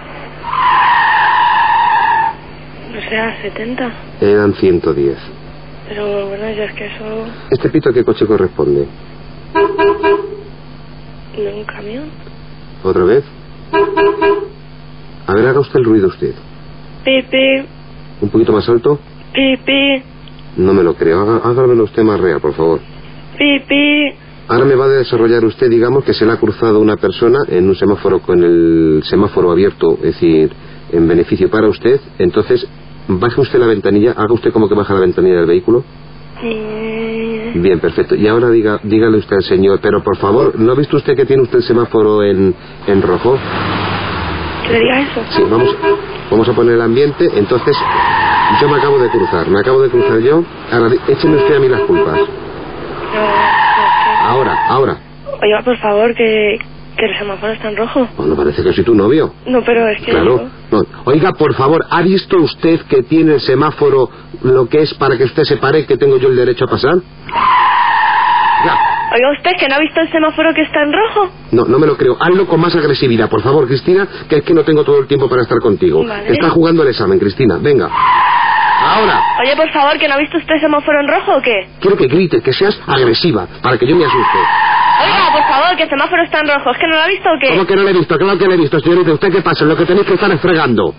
no 2.95 3.01
sé, 3.11 3.17
a 3.19 3.43
70. 3.43 3.93
eran 4.21 4.55
110. 4.55 5.17
Pero 5.89 6.29
bueno, 6.29 6.51
ya 6.57 6.65
es 6.65 6.73
que 6.75 6.87
eso, 6.87 7.05
¿Este 7.51 7.69
pito 7.69 7.91
a 7.91 7.93
qué 7.93 8.05
coche 8.05 8.27
corresponde? 8.27 8.87
no 9.55 11.51
un 11.57 11.65
camión. 11.65 12.05
¿Otra 12.85 13.03
vez? 13.05 13.25
A 15.27 15.35
ver, 15.35 15.47
haga 15.49 15.61
usted 15.61 15.81
el 15.81 15.85
ruido 15.85 16.09
usted. 16.09 16.35
Pipi, 17.05 17.67
¿Un 18.21 18.29
poquito 18.31 18.53
más 18.53 18.69
alto? 18.69 18.99
pipi, 19.33 20.03
No 20.57 20.73
me 20.73 20.83
lo 20.83 20.95
creo. 20.95 21.41
Hágamelo 21.45 21.85
usted 21.85 22.03
más 22.03 22.21
real, 22.21 22.41
por 22.41 22.53
favor. 22.55 22.81
pipi. 23.39 24.13
Ahora 24.47 24.65
me 24.67 24.75
va 24.75 24.85
a 24.85 24.89
desarrollar 24.89 25.43
usted, 25.45 25.71
digamos, 25.71 26.05
que 26.05 26.13
se 26.13 26.27
le 26.27 26.33
ha 26.33 26.37
cruzado 26.37 26.79
una 26.79 26.97
persona 26.97 27.39
en 27.49 27.67
un 27.67 27.75
semáforo 27.75 28.21
con 28.21 28.43
el 28.45 29.03
semáforo 29.05 29.51
abierto, 29.51 29.95
es 30.03 30.15
decir, 30.21 30.53
en 30.93 31.09
beneficio 31.09 31.49
para 31.49 31.67
usted. 31.69 31.99
Entonces, 32.19 32.67
baje 33.09 33.41
usted 33.41 33.59
la 33.59 33.67
ventanilla, 33.67 34.13
haga 34.13 34.35
usted 34.35 34.53
como 34.53 34.69
que 34.69 34.75
baja 34.75 34.93
la 34.93 35.01
ventanilla 35.01 35.37
del 35.37 35.47
vehículo. 35.47 35.83
Mm, 36.43 37.63
Bien, 37.63 37.79
perfecto. 37.81 38.15
Y 38.17 38.27
ahora 38.27 38.51
diga, 38.51 38.81
dígale 38.83 39.17
usted 39.17 39.37
al 39.37 39.45
señor, 39.45 39.79
pero 39.81 40.03
por 40.03 40.17
favor, 40.19 40.59
¿no 40.59 40.73
ha 40.73 40.75
visto 40.75 40.97
usted 40.99 41.15
que 41.17 41.25
tiene 41.25 41.43
usted 41.43 41.59
el 41.59 41.65
semáforo 41.65 42.23
en, 42.23 42.55
en 42.87 43.01
rojo? 43.03 43.39
¿Que 44.67 44.73
le 44.75 44.81
diga 44.81 45.01
eso? 45.01 45.21
Sí, 45.31 45.43
vamos, 45.51 45.75
vamos 46.35 46.49
a 46.49 46.53
poner 46.53 46.75
el 46.75 46.83
ambiente. 46.83 47.29
Entonces, 47.37 47.77
yo 48.61 48.69
me 48.69 48.77
acabo 48.77 48.99
de 48.99 49.09
cruzar, 49.09 49.49
me 49.49 49.61
acabo 49.61 49.81
de 49.83 49.89
cruzar 49.89 50.19
yo. 50.19 50.43
Ahora, 50.73 50.91
écheme 51.07 51.37
usted 51.37 51.57
a 51.57 51.61
mí 51.61 51.69
las 51.69 51.81
culpas. 51.83 52.19
Ahora, 54.23 54.67
ahora. 54.69 54.97
Oiga, 55.43 55.63
por 55.63 55.77
favor, 55.79 56.13
que, 56.15 56.59
que 56.97 57.05
el 57.05 57.19
semáforo 57.19 57.53
está 57.53 57.69
en 57.69 57.77
rojo. 57.77 58.09
Bueno, 58.17 58.35
parece 58.35 58.63
que 58.65 58.73
soy 58.73 58.83
tu 58.85 58.95
novio. 58.95 59.33
No, 59.47 59.63
pero 59.65 59.87
es 59.89 59.99
que 60.03 60.11
Claro. 60.11 60.41
yo- 60.71 60.79
No. 60.79 60.83
Oiga, 61.05 61.33
por 61.33 61.55
favor, 61.55 61.85
¿ha 61.89 62.03
visto 62.03 62.37
usted 62.39 62.81
que 62.89 63.03
tiene 63.05 63.35
el 63.35 63.41
semáforo 63.41 64.09
lo 64.43 64.67
que 64.69 64.83
es 64.83 64.93
para 64.95 65.17
que 65.17 65.25
usted 65.25 65.45
se 65.45 65.57
pare 65.59 65.87
que 65.87 65.97
tengo 65.97 66.17
yo 66.17 66.29
el 66.29 66.37
derecho 66.37 66.65
a 66.65 66.69
pasar? 66.69 66.97
Oiga, 69.15 69.31
¿usted 69.31 69.53
que 69.61 69.69
no 69.69 69.77
ha 69.77 69.79
visto 69.79 70.01
el 70.01 70.11
semáforo 70.11 70.53
que 70.53 70.63
está 70.63 70.83
en 70.83 70.93
rojo? 70.93 71.31
No, 71.53 71.65
no 71.67 71.79
me 71.79 71.87
lo 71.87 71.97
creo. 71.97 72.17
Hazlo 72.19 72.49
con 72.49 72.61
más 72.61 72.75
agresividad, 72.75 73.29
por 73.29 73.43
favor, 73.43 73.67
Cristina, 73.69 74.09
que 74.29 74.39
es 74.39 74.43
que 74.43 74.53
no 74.53 74.65
tengo 74.65 74.83
todo 74.83 74.99
el 74.99 75.07
tiempo 75.07 75.29
para 75.29 75.43
estar 75.43 75.59
contigo. 75.61 76.05
Está 76.27 76.51
jugando 76.51 76.83
el 76.83 76.89
examen, 76.89 77.21
Cristina. 77.21 77.59
Venga. 77.61 77.89
Ahora. 78.83 79.21
Oye, 79.41 79.55
por 79.55 79.71
favor, 79.71 79.97
¿que 79.99 80.09
no 80.09 80.15
ha 80.15 80.19
visto 80.19 80.37
usted 80.37 80.55
el 80.55 80.61
semáforo 80.61 80.99
en 81.01 81.07
rojo 81.09 81.37
o 81.37 81.41
qué? 81.43 81.69
Quiero 81.81 81.97
que 81.97 82.09
grites, 82.09 82.43
que 82.43 82.53
seas 82.53 82.77
agresiva, 82.89 83.47
para 83.63 83.79
que 83.79 83.87
yo 83.87 83.95
me 83.95 84.05
asuste. 84.05 84.39
Oiga, 85.05 85.33
por 85.33 85.43
favor, 85.49 85.77
que 85.77 85.83
el 85.85 85.89
semáforo 85.91 86.23
está 86.25 86.41
en 86.41 86.49
rojo. 86.49 86.71
¿Es 86.73 86.79
que 86.79 86.87
no 86.89 86.97
lo 86.97 87.03
ha 87.03 87.07
visto 87.07 87.29
o 87.31 87.39
qué? 87.41 87.49
¿Cómo 87.51 87.67
que 87.67 87.77
no 87.77 87.83
le 87.85 87.91
he 87.91 87.95
visto? 87.95 88.19
Claro 88.19 88.37
que 88.39 88.49
le 88.49 88.55
he 88.55 88.59
visto, 88.59 88.81
señorita. 88.81 89.13
¿Usted 89.13 89.31
qué 89.33 89.43
pasa? 89.43 89.65
Lo 89.65 89.77
que 89.77 89.85
tenéis 89.87 90.07
que 90.07 90.15
estar 90.15 90.31
es 90.31 90.41
fregando. 90.41 90.93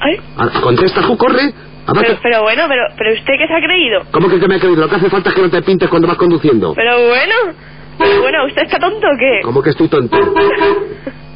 Ay, 0.00 0.16
Ah, 0.36 0.50
Contesta, 0.62 1.02
Ju, 1.02 1.16
corre. 1.16 1.52
Pero, 2.00 2.18
pero 2.22 2.42
bueno, 2.42 2.64
pero, 2.68 2.82
pero 2.98 3.14
usted 3.14 3.32
qué 3.38 3.46
se 3.46 3.54
ha 3.54 3.60
creído. 3.60 4.02
¿Cómo 4.10 4.28
que, 4.28 4.38
que 4.38 4.46
me 4.46 4.56
ha 4.56 4.58
creído? 4.60 4.82
Lo 4.82 4.88
que 4.88 4.96
hace 4.96 5.08
falta 5.08 5.30
es 5.30 5.34
que 5.36 5.42
no 5.42 5.50
te 5.50 5.62
pintes 5.62 5.88
cuando 5.88 6.06
vas 6.06 6.18
conduciendo. 6.18 6.74
Pero 6.74 6.98
bueno, 7.08 7.34
pero 7.98 8.20
bueno, 8.20 8.44
¿usted 8.46 8.62
está 8.62 8.78
tonto 8.78 9.06
o 9.06 9.16
qué? 9.18 9.40
¿Cómo 9.42 9.62
que 9.62 9.70
estoy 9.70 9.88
tonto? 9.88 10.16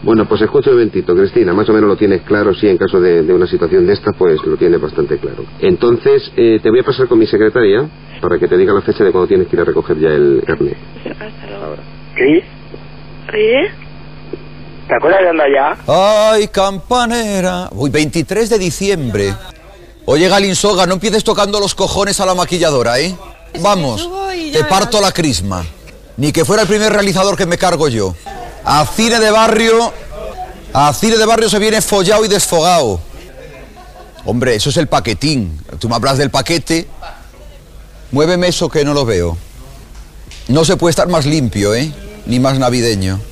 Bueno, 0.04 0.24
pues 0.24 0.40
escucha 0.42 0.70
un 0.70 0.76
momentito, 0.78 1.14
Cristina. 1.14 1.52
Más 1.52 1.68
o 1.68 1.72
menos 1.72 1.88
lo 1.88 1.94
tienes 1.94 2.22
claro, 2.22 2.52
sí, 2.54 2.68
en 2.68 2.76
caso 2.76 3.00
de, 3.00 3.22
de 3.22 3.32
una 3.32 3.46
situación 3.46 3.86
de 3.86 3.92
esta, 3.92 4.10
pues 4.12 4.44
lo 4.44 4.56
tienes 4.56 4.80
bastante 4.80 5.16
claro. 5.16 5.44
Entonces, 5.60 6.32
eh, 6.36 6.58
te 6.60 6.70
voy 6.70 6.80
a 6.80 6.82
pasar 6.82 7.06
con 7.06 7.20
mi 7.20 7.26
secretaria 7.26 7.88
para 8.20 8.36
que 8.36 8.48
te 8.48 8.56
diga 8.56 8.72
la 8.72 8.80
fecha 8.80 9.04
de 9.04 9.12
cuando 9.12 9.28
tienes 9.28 9.46
que 9.46 9.54
ir 9.54 9.62
a 9.62 9.64
recoger 9.64 9.96
ya 10.00 10.08
el 10.08 10.42
carnet. 10.44 10.76
Hasta 11.08 11.46
luego. 11.46 11.76
¿Cris? 12.16 12.42
¿Oye? 13.32 13.70
¿Te 14.92 14.96
acuerdas 14.96 15.22
de 15.22 15.28
andar 15.30 15.48
ya? 15.50 16.32
Ay, 16.32 16.48
campanera. 16.48 17.70
Uy, 17.72 17.88
23 17.88 18.50
de 18.50 18.58
diciembre. 18.58 19.34
Oye, 20.04 20.28
Galinsoga, 20.28 20.84
no 20.84 20.92
empieces 20.92 21.24
tocando 21.24 21.58
los 21.58 21.74
cojones 21.74 22.20
a 22.20 22.26
la 22.26 22.34
maquilladora, 22.34 23.00
¿eh? 23.00 23.16
Vamos, 23.60 24.06
te 24.52 24.62
parto 24.64 25.00
la 25.00 25.10
crisma. 25.10 25.64
Ni 26.18 26.30
que 26.30 26.44
fuera 26.44 26.64
el 26.64 26.68
primer 26.68 26.92
realizador 26.92 27.38
que 27.38 27.46
me 27.46 27.56
cargo 27.56 27.88
yo. 27.88 28.14
A 28.66 28.84
cine 28.84 29.18
de 29.18 29.30
barrio, 29.30 29.94
a 30.74 30.92
cine 30.92 31.16
de 31.16 31.24
barrio 31.24 31.48
se 31.48 31.58
viene 31.58 31.80
follado 31.80 32.26
y 32.26 32.28
desfogado. 32.28 33.00
Hombre, 34.26 34.56
eso 34.56 34.68
es 34.68 34.76
el 34.76 34.88
paquetín. 34.88 35.58
Tú 35.78 35.88
me 35.88 35.94
hablas 35.94 36.18
del 36.18 36.28
paquete. 36.28 36.86
Muéveme 38.10 38.48
eso 38.48 38.68
que 38.68 38.84
no 38.84 38.92
lo 38.92 39.06
veo. 39.06 39.38
No 40.48 40.66
se 40.66 40.76
puede 40.76 40.90
estar 40.90 41.08
más 41.08 41.24
limpio, 41.24 41.74
¿eh? 41.74 41.90
Ni 42.26 42.40
más 42.40 42.58
navideño. 42.58 43.31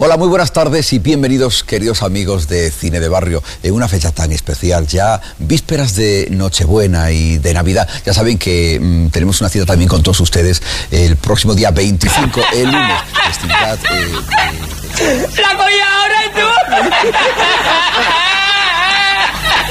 Hola, 0.00 0.16
muy 0.16 0.28
buenas 0.28 0.52
tardes 0.52 0.92
y 0.92 1.00
bienvenidos, 1.00 1.64
queridos 1.64 2.04
amigos 2.04 2.46
de 2.46 2.70
Cine 2.70 3.00
de 3.00 3.08
Barrio, 3.08 3.42
en 3.64 3.74
una 3.74 3.88
fecha 3.88 4.12
tan 4.12 4.30
especial, 4.30 4.86
ya 4.86 5.20
vísperas 5.40 5.96
de 5.96 6.28
Nochebuena 6.30 7.10
y 7.10 7.38
de 7.38 7.52
Navidad. 7.52 7.88
Ya 8.06 8.14
saben 8.14 8.38
que 8.38 8.78
mm, 8.80 9.08
tenemos 9.08 9.40
una 9.40 9.50
cita 9.50 9.66
también 9.66 9.88
con 9.88 10.04
todos 10.04 10.20
ustedes 10.20 10.62
el 10.92 11.16
próximo 11.16 11.52
día 11.54 11.72
25, 11.72 12.40
el 12.54 12.66
lunes, 12.66 13.02
festividad 13.26 13.76
eh, 13.90 14.12
¡La 15.42 15.56
colladora 15.56 16.18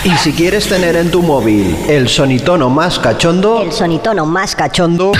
Y 0.03 0.11
si 0.17 0.33
quieres 0.33 0.67
tener 0.67 0.97
en 0.97 1.09
tu 1.09 1.21
móvil 1.21 1.73
el 1.87 2.09
sonitono 2.09 2.69
más 2.69 2.99
cachondo, 2.99 3.61
El 3.61 3.71
sonitono 3.71 4.25
más 4.25 4.57
cachondo, 4.57 5.13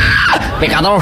Pecador. 0.59 1.01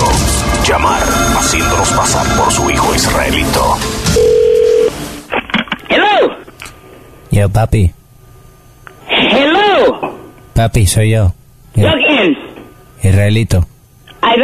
Llamar 0.66 1.04
haciéndonos 1.38 1.90
pasar 1.90 2.26
por 2.38 2.50
su 2.52 2.70
hijo 2.70 2.94
israelito. 2.96 3.76
Hello. 5.90 6.36
Yo, 7.32 7.50
papi. 7.50 7.92
Hello. 9.08 10.00
Papi, 10.54 10.86
soy 10.86 11.12
yo. 11.12 11.34
¿Yo 11.76 11.90
quién? 11.94 12.38
Israelito. 13.04 13.66
Ay, 14.22 14.38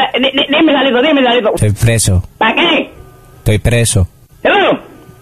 dime, 0.49 0.71
Dalito, 0.73 1.01
dime, 1.01 1.21
Dalito. 1.21 1.53
Estoy 1.55 1.71
preso. 1.71 2.23
¿Para 2.37 2.55
qué? 2.55 2.91
Estoy 3.37 3.59
preso. 3.59 4.07
Hello. 4.43 4.79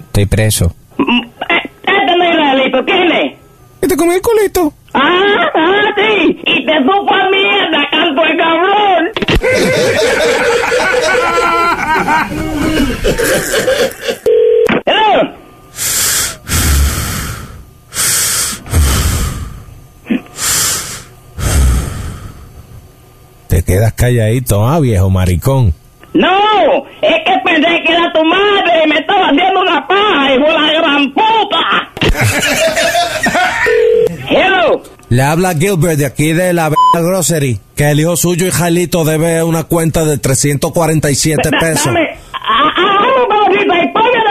Estoy 0.08 0.26
preso. 0.26 0.76
No 0.98 2.24
es 2.24 2.38
Dalito, 2.38 2.86
¿quién 2.86 3.12
es? 3.12 3.34
Este 3.82 3.98
con 3.98 4.12
el 4.12 4.22
culito. 4.22 4.74
Ah, 4.94 5.50
ah, 5.56 5.94
sí. 5.96 6.40
Y 6.46 6.66
te 6.66 6.78
supo 6.80 7.14
a 7.14 7.30
mierda, 7.30 7.90
canto 7.92 8.22
de 8.22 8.38
cabrón. 8.38 9.12
Hello. 14.86 15.34
Te 23.48 23.62
quedas 23.74 23.94
calladito, 23.94 24.68
ah, 24.68 24.80
viejo 24.80 25.10
maricón. 25.10 25.74
No, 26.14 26.86
es 27.02 27.24
que 27.26 27.34
pensé 27.44 27.82
que 27.84 27.92
era 27.92 28.14
tu 28.14 28.24
madre 28.24 28.84
y 28.86 28.88
me 28.88 29.00
estaba 29.00 29.30
haciendo 29.30 29.62
una 29.62 29.88
paja, 29.88 30.36
hijo 30.36 30.46
de 30.46 30.54
la 30.54 30.74
gran 30.74 31.12
puta. 31.12 31.90
Hello. 34.30 34.84
Le 35.10 35.24
habla 35.24 35.56
Gilbert 35.56 35.98
de 35.98 36.06
aquí 36.06 36.34
de 36.34 36.54
la 36.54 36.72
Grocery, 36.94 37.60
que 37.76 37.90
el 37.90 38.00
hijo 38.00 38.16
suyo 38.16 38.46
y 38.46 38.52
Jalito 38.52 39.04
debe 39.06 39.42
una 39.42 39.64
cuenta 39.64 40.06
de 40.06 40.20
347 40.20 41.50
pesos. 41.60 41.86
Dame, 41.86 42.10
ah, 42.32 42.74
ah, 42.78 42.94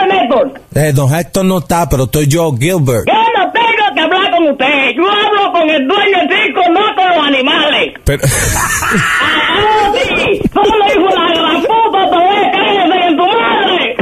Néstor. 0.07 0.53
Eh, 0.73 0.93
don 0.93 1.13
Héctor 1.13 1.43
no 1.43 1.57
está, 1.57 1.89
pero 1.89 2.05
estoy 2.05 2.27
yo, 2.27 2.49
Gilbert. 2.57 3.05
Yo 3.07 3.13
no 3.13 3.51
tengo 3.51 3.93
que 3.93 3.99
hablar 3.99 4.31
con 4.31 4.47
usted. 4.51 4.91
Yo 4.95 5.03
hablo 5.03 5.51
con 5.51 5.69
el 5.69 5.85
dueño 5.85 6.17
del 6.19 6.29
circo, 6.29 6.61
no 6.71 6.95
con 6.95 7.09
los 7.09 7.27
animales. 7.27 7.92
Pero, 8.05 8.21
Ah, 8.25 9.91
sí. 9.93 10.41
Solo 10.53 10.85
hijo 10.87 11.07
de 11.07 11.15
la 11.15 11.33
gran 11.33 11.61
puta, 11.61 12.09
te 12.09 12.15
voy 12.15 12.37
a 12.37 12.51
caer 12.51 12.91
en 13.09 13.17
tu 13.17 13.25
madre. 13.27 13.95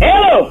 Hello. 0.00 0.50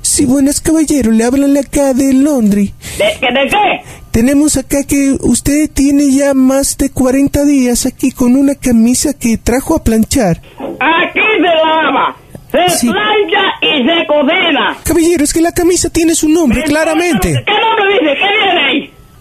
sí, 0.00 0.24
buenas 0.24 0.60
caballeros, 0.60 1.14
le 1.14 1.24
hablan 1.24 1.56
acá 1.56 1.92
de 1.92 2.12
Londres. 2.14 2.72
¿De, 2.98 3.04
de 3.04 3.48
qué? 3.48 3.82
Tenemos 4.10 4.56
acá 4.56 4.82
que 4.84 5.16
usted 5.20 5.68
tiene 5.70 6.10
ya 6.10 6.32
más 6.32 6.78
de 6.78 6.88
40 6.90 7.44
días 7.44 7.84
aquí 7.84 8.12
con 8.12 8.34
una 8.36 8.54
camisa 8.54 9.12
que 9.12 9.36
trajo 9.36 9.74
a 9.76 9.84
planchar. 9.84 10.40
Aquí 10.58 11.20
se 11.20 11.40
lava, 11.42 12.16
se 12.50 12.86
plancha 12.86 13.42
y 13.60 13.86
se 13.86 14.06
cocina. 14.06 14.76
Caballero, 14.84 15.22
es 15.24 15.34
que 15.34 15.42
la 15.42 15.52
camisa 15.52 15.90
tiene 15.90 16.14
su 16.14 16.30
nombre, 16.30 16.62
claramente. 16.62 17.34
¿Qué 17.44 17.52
nombre 17.52 17.98
dice? 18.00 18.14
¿Qué 18.16 18.24
ahí? 18.24 18.55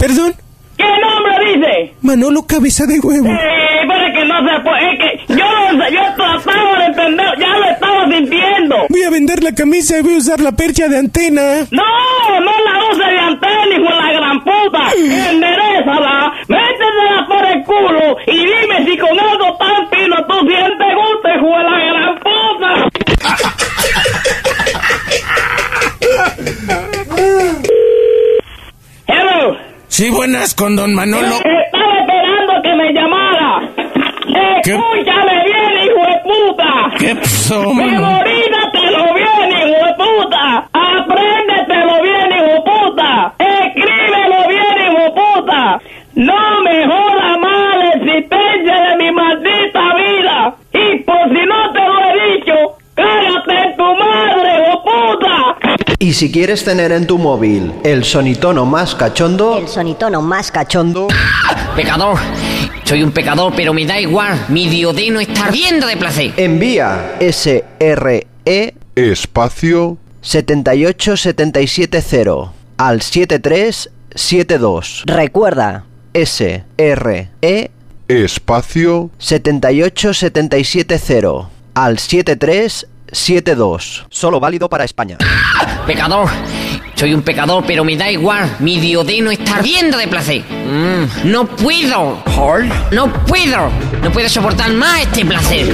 ¿Perdón? 0.05 0.35
¿Qué 0.77 0.83
nombre 0.83 1.33
dice? 1.51 1.95
Manolo 2.03 2.45
Cabeza 2.45 2.85
de 2.85 2.99
Huevo. 2.99 3.25
Eh, 3.25 3.87
pero 3.87 4.05
es 4.05 4.13
que 4.13 4.25
no 4.25 4.37
se 4.37 4.59
puede, 4.61 4.93
es 4.93 4.99
que 4.99 5.33
yo 5.33 5.45
yo 5.89 6.01
trataba 6.15 6.77
de 6.77 6.85
entender, 6.85 7.25
ya 7.39 7.57
lo 7.57 7.65
estaba 7.71 8.07
sintiendo. 8.11 8.75
Voy 8.87 9.01
a 9.01 9.09
vender 9.09 9.41
la 9.41 9.55
camisa 9.55 9.97
y 9.97 10.03
voy 10.03 10.13
a 10.13 10.17
usar 10.17 10.39
la 10.41 10.51
percha 10.51 10.87
de 10.87 10.99
antena. 10.99 11.65
No, 11.71 12.39
no 12.39 12.51
la 12.51 12.91
use 12.91 13.03
de 13.03 13.17
antena, 13.17 13.65
hijo 13.71 13.81
de 13.81 13.95
la 13.95 14.11
gran 14.13 14.43
puta. 14.43 14.91
Enderezala, 14.95 16.33
métesela 16.49 17.25
por 17.27 17.43
el 17.43 17.63
culo 17.63 18.17
y 18.27 18.45
dime 18.45 18.85
si 18.85 18.95
con 18.99 19.19
algo 19.19 19.57
tan 19.57 19.89
fino 19.89 20.23
tú 20.27 20.47
sientes 20.47 20.95
gusto, 21.01 21.29
hijo 21.35 21.49
de 21.57 21.63
la 21.63 21.79
gran 21.79 22.19
puta. 22.19 22.89
Sí, 29.95 30.09
buenas, 30.09 30.53
con 30.53 30.75
don 30.75 30.93
Manolo. 30.93 31.37
Estaba 31.37 31.99
esperando 32.01 32.61
que 32.61 32.75
me 32.75 32.91
llamara. 32.91 33.61
¿Qué? 34.61 34.71
Escúchame 34.71 35.43
bien, 35.45 35.85
hijo 35.85 36.01
de 36.01 36.19
puta. 36.21 36.91
¿Qué 36.99 37.15
pasó, 37.15 37.73
si 56.15 56.31
quieres 56.31 56.63
tener 56.63 56.93
en 56.93 57.05
tu 57.05 57.17
móvil 57.17 57.73
el 57.83 58.05
sonitono 58.05 58.65
más 58.65 58.95
cachondo, 58.95 59.57
El 59.57 59.67
sonitono 59.67 60.21
más 60.21 60.49
cachondo. 60.49 61.09
Pecador. 61.75 62.17
Soy 62.85 63.03
un 63.03 63.11
pecador, 63.11 63.51
pero 63.53 63.73
me 63.73 63.85
da 63.85 63.99
igual. 63.99 64.45
Mi 64.47 64.69
diodeno 64.69 65.19
está 65.19 65.47
ardiendo 65.47 65.87
de 65.87 65.97
placer. 65.97 66.31
envía 66.37 67.17
SRE 67.19 68.27
espacio, 68.95 69.97
78770 70.21 72.53
al 72.77 73.01
7372. 73.01 75.03
Recuerda, 75.05 75.83
SRE 76.13 77.29
espacio, 78.07 79.09
78770 79.17 81.49
al 81.73 81.99
7372. 81.99 82.87
Solo 84.09 84.39
válido 84.41 84.67
para 84.67 84.83
España. 84.83 85.17
Pecador. 85.87 86.27
Soy 86.95 87.13
un 87.13 87.21
pecador, 87.21 87.63
pero 87.65 87.83
me 87.85 87.95
da 87.95 88.11
igual. 88.11 88.57
Mi 88.59 88.77
diodeno 88.79 89.31
está 89.31 89.57
ardiendo 89.57 89.97
de 89.97 90.07
placer. 90.07 90.41
Mm, 90.41 91.31
no 91.31 91.45
puedo. 91.45 92.17
No 92.91 93.07
puedo. 93.25 93.69
No 94.03 94.11
puedo 94.11 94.27
soportar 94.27 94.71
más 94.73 95.01
este 95.03 95.25
placer. 95.25 95.65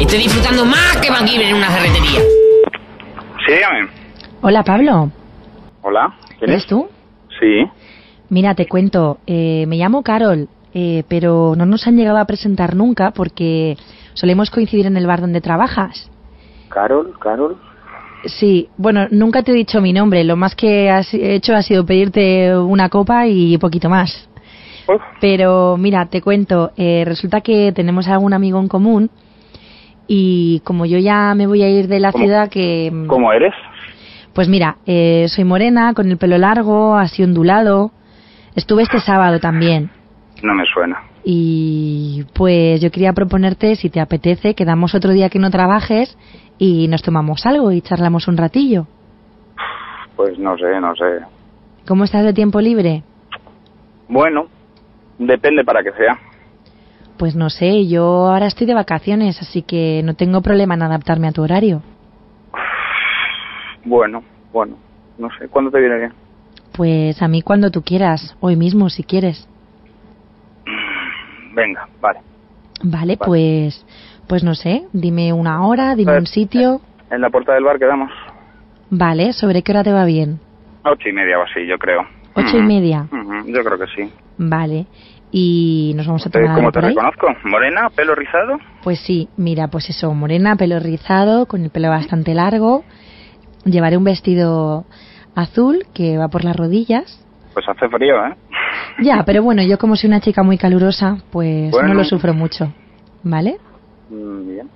Estoy 0.00 0.18
disfrutando 0.18 0.64
más 0.64 0.96
que 1.00 1.10
MacGyver 1.10 1.46
en 1.46 1.54
una 1.56 1.70
ferretería. 1.70 2.20
Sí, 3.46 3.52
dígame. 3.52 3.88
Hola, 4.42 4.64
Pablo. 4.64 5.10
Hola. 5.82 6.14
¿Quién 6.38 6.50
¿Eres 6.50 6.62
es? 6.62 6.68
tú? 6.68 6.88
Sí. 7.40 7.64
Mira, 8.28 8.54
te 8.54 8.66
cuento. 8.66 9.18
eh, 9.26 9.66
me 9.68 9.76
llamo 9.76 10.02
Carol, 10.02 10.48
eh, 10.72 11.04
pero 11.08 11.54
no 11.56 11.64
nos 11.66 11.86
han 11.86 11.96
llegado 11.96 12.18
a 12.18 12.24
presentar 12.24 12.74
nunca 12.74 13.12
porque 13.12 13.76
solemos 14.14 14.50
coincidir 14.50 14.86
en 14.86 14.96
el 14.96 15.06
bar 15.06 15.20
donde 15.20 15.40
trabajas. 15.40 16.10
Carol, 16.74 17.14
Carol. 17.20 17.56
Sí, 18.24 18.68
bueno, 18.76 19.06
nunca 19.10 19.42
te 19.42 19.52
he 19.52 19.54
dicho 19.54 19.80
mi 19.80 19.92
nombre. 19.92 20.24
Lo 20.24 20.36
más 20.36 20.54
que 20.54 20.90
has 20.90 21.12
hecho 21.14 21.54
ha 21.54 21.62
sido 21.62 21.84
pedirte 21.86 22.56
una 22.56 22.88
copa 22.88 23.26
y 23.26 23.56
poquito 23.58 23.88
más. 23.88 24.28
Pero 25.20 25.76
mira, 25.78 26.06
te 26.06 26.20
cuento. 26.20 26.72
eh, 26.76 27.04
resulta 27.06 27.40
que 27.40 27.72
tenemos 27.72 28.08
algún 28.08 28.32
amigo 28.34 28.58
en 28.60 28.68
común 28.68 29.10
y 30.06 30.60
como 30.64 30.84
yo 30.84 30.98
ya 30.98 31.34
me 31.34 31.46
voy 31.46 31.62
a 31.62 31.68
ir 31.70 31.88
de 31.88 32.00
la 32.00 32.12
¿Cómo? 32.12 32.24
ciudad 32.24 32.48
que... 32.50 32.90
mm, 32.92 33.06
¿Cómo 33.06 33.32
eres? 33.32 33.54
Pues 34.34 34.48
mira, 34.48 34.76
eh, 34.84 35.26
soy 35.28 35.44
morena, 35.44 35.94
con 35.94 36.10
el 36.10 36.18
pelo 36.18 36.36
largo, 36.38 36.96
así 36.96 37.22
ondulado. 37.22 37.92
Estuve 38.56 38.82
este 38.82 39.00
sábado 39.00 39.38
también. 39.40 39.90
No 40.42 40.54
me 40.54 40.64
suena. 40.66 40.98
Y 41.24 42.24
pues 42.34 42.80
yo 42.82 42.90
quería 42.90 43.12
proponerte, 43.14 43.76
si 43.76 43.88
te 43.88 44.00
apetece, 44.00 44.54
quedamos 44.54 44.94
otro 44.94 45.12
día 45.12 45.30
que 45.30 45.38
no 45.38 45.50
trabajes 45.50 46.18
y 46.58 46.88
nos 46.88 47.02
tomamos 47.02 47.46
algo 47.46 47.72
y 47.72 47.80
charlamos 47.80 48.28
un 48.28 48.36
ratillo. 48.36 48.86
Pues 50.16 50.38
no 50.38 50.56
sé, 50.56 50.80
no 50.80 50.94
sé. 50.94 51.20
¿Cómo 51.86 52.04
estás 52.04 52.24
de 52.24 52.32
tiempo 52.32 52.60
libre? 52.60 53.02
Bueno, 54.08 54.46
depende 55.18 55.64
para 55.64 55.82
qué 55.82 55.92
sea. 55.92 56.18
Pues 57.18 57.36
no 57.36 57.50
sé, 57.50 57.86
yo 57.86 58.26
ahora 58.26 58.46
estoy 58.46 58.66
de 58.66 58.74
vacaciones, 58.74 59.40
así 59.40 59.62
que 59.62 60.02
no 60.04 60.14
tengo 60.14 60.40
problema 60.40 60.74
en 60.74 60.82
adaptarme 60.82 61.28
a 61.28 61.32
tu 61.32 61.42
horario. 61.42 61.82
Bueno, 63.84 64.22
bueno. 64.52 64.76
No 65.18 65.28
sé. 65.38 65.48
¿Cuándo 65.48 65.70
te 65.70 65.78
viene 65.78 65.98
bien? 65.98 66.12
Pues 66.72 67.22
a 67.22 67.28
mí 67.28 67.42
cuando 67.42 67.70
tú 67.70 67.82
quieras, 67.82 68.36
hoy 68.40 68.56
mismo 68.56 68.88
si 68.88 69.04
quieres. 69.04 69.48
Venga, 71.54 71.88
vale. 72.00 72.20
Vale, 72.82 73.16
pues 73.16 73.86
pues 74.28 74.42
no 74.44 74.54
sé, 74.54 74.84
dime 74.92 75.32
una 75.32 75.66
hora, 75.66 75.94
dime 75.94 76.16
un 76.18 76.26
sitio. 76.26 76.80
En 77.10 77.20
la 77.20 77.30
puerta 77.30 77.52
del 77.54 77.64
bar 77.64 77.78
quedamos. 77.78 78.10
Vale, 78.90 79.32
¿sobre 79.32 79.62
qué 79.62 79.72
hora 79.72 79.84
te 79.84 79.92
va 79.92 80.04
bien? 80.04 80.40
Ocho 80.84 81.08
y 81.08 81.12
media 81.12 81.38
o 81.38 81.42
así, 81.42 81.66
yo 81.66 81.78
creo. 81.78 82.02
Ocho 82.34 82.58
y 82.58 82.62
media. 82.62 83.06
Yo 83.46 83.62
creo 83.64 83.78
que 83.78 83.86
sí. 83.94 84.12
Vale. 84.38 84.86
Y 85.30 85.92
nos 85.96 86.06
vamos 86.06 86.26
a 86.26 86.30
¿Te- 86.30 86.40
tomar 86.40 86.54
¿Cómo 86.56 86.70
te 86.70 86.78
por 86.80 86.84
ahí. 86.84 86.94
reconozco? 86.94 87.26
¿Morena? 87.44 87.88
¿Pelo 87.94 88.14
rizado? 88.14 88.58
Pues 88.82 89.00
sí, 89.00 89.28
mira, 89.36 89.68
pues 89.68 89.88
eso, 89.90 90.12
morena, 90.14 90.56
pelo 90.56 90.78
rizado, 90.78 91.46
con 91.46 91.62
el 91.64 91.70
pelo 91.70 91.88
bastante 91.90 92.34
largo. 92.34 92.84
Llevaré 93.64 93.96
un 93.96 94.04
vestido 94.04 94.84
azul 95.34 95.86
que 95.94 96.18
va 96.18 96.28
por 96.28 96.44
las 96.44 96.54
rodillas. 96.56 97.20
Pues 97.52 97.68
hace 97.68 97.88
frío, 97.88 98.14
¿eh? 98.26 98.34
Ya, 99.02 99.22
pero 99.24 99.42
bueno, 99.42 99.62
yo 99.62 99.78
como 99.78 99.96
soy 99.96 100.08
una 100.08 100.20
chica 100.20 100.42
muy 100.42 100.58
calurosa, 100.58 101.18
pues 101.32 101.70
Bueno. 101.70 101.88
no 101.88 101.94
lo 101.94 102.04
sufro 102.04 102.34
mucho. 102.34 102.72
¿Vale? 103.22 103.56
Mm, 104.14 104.48
Bien. 104.48 104.70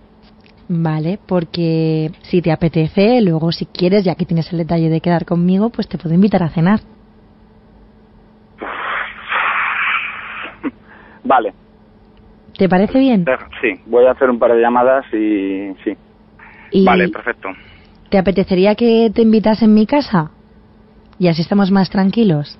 Vale, 0.70 1.18
porque 1.26 2.10
si 2.22 2.42
te 2.42 2.52
apetece, 2.52 3.22
luego 3.22 3.52
si 3.52 3.64
quieres, 3.64 4.04
ya 4.04 4.16
que 4.16 4.26
tienes 4.26 4.52
el 4.52 4.58
detalle 4.58 4.90
de 4.90 5.00
quedar 5.00 5.24
conmigo, 5.24 5.70
pues 5.70 5.88
te 5.88 5.96
puedo 5.96 6.14
invitar 6.14 6.42
a 6.42 6.50
cenar. 6.50 6.80
Vale. 11.24 11.54
¿Te 12.58 12.68
parece 12.68 12.98
bien? 12.98 13.24
Sí, 13.62 13.80
voy 13.86 14.04
a 14.04 14.10
hacer 14.10 14.28
un 14.28 14.38
par 14.38 14.52
de 14.52 14.60
llamadas 14.60 15.06
y 15.12 15.74
sí. 15.84 15.96
Y 16.70 16.84
Vale, 16.84 17.08
perfecto. 17.08 17.48
¿te 18.10 18.18
apetecería 18.18 18.74
que 18.74 19.10
te 19.14 19.22
invitas 19.22 19.62
en 19.62 19.72
mi 19.72 19.86
casa? 19.86 20.32
Y 21.18 21.28
así 21.28 21.42
estamos 21.42 21.70
más 21.70 21.88
tranquilos. 21.88 22.58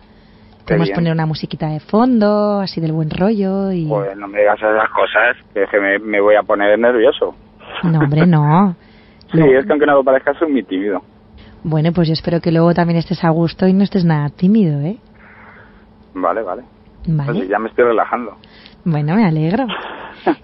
Podemos 0.69 0.91
poner 0.91 1.13
una 1.13 1.27
musiquita 1.27 1.69
de 1.69 1.81
fondo, 1.81 2.61
así 2.61 2.81
del 2.81 2.93
buen 2.93 3.11
rollo 3.11 3.73
y... 3.73 3.87
Pues 3.87 4.17
no 4.17 4.29
me 4.29 4.39
digas 4.39 4.57
esas 4.59 4.89
cosas, 4.91 5.37
que 5.53 5.63
es 5.65 5.71
que 5.71 5.81
me, 5.81 5.99
me 5.99 6.21
voy 6.21 6.35
a 6.37 6.43
poner 6.43 6.79
nervioso. 6.79 7.35
No, 7.83 8.01
hombre, 8.01 8.27
no. 8.27 8.77
Sí, 9.31 9.43
es 9.43 9.67
que 9.67 9.73
aunque 9.73 9.85
no 9.85 9.93
lo 9.93 10.05
parezca, 10.05 10.33
soy 10.39 10.51
muy 10.51 10.63
tímido. 10.63 11.03
Bueno, 11.63 11.93
pues 11.93 12.09
yo 12.09 12.15
espero 12.15 12.41
que 12.41 12.51
luego 12.51 12.73
también 12.73 12.99
estés 12.99 13.23
a 13.25 13.29
gusto 13.29 13.67
y 13.67 13.75
no 13.75 13.85
estés 13.85 14.03
nada 14.03 14.31
tímido, 14.31 14.81
¿eh? 14.81 14.97
Vale, 16.15 16.43
vale. 16.43 16.63
Vale. 17.07 17.33
Pues 17.35 17.49
ya 17.49 17.59
me 17.59 17.69
estoy 17.69 17.85
relajando. 17.85 18.39
Bueno, 18.85 19.15
me 19.17 19.27
alegro. 19.27 19.67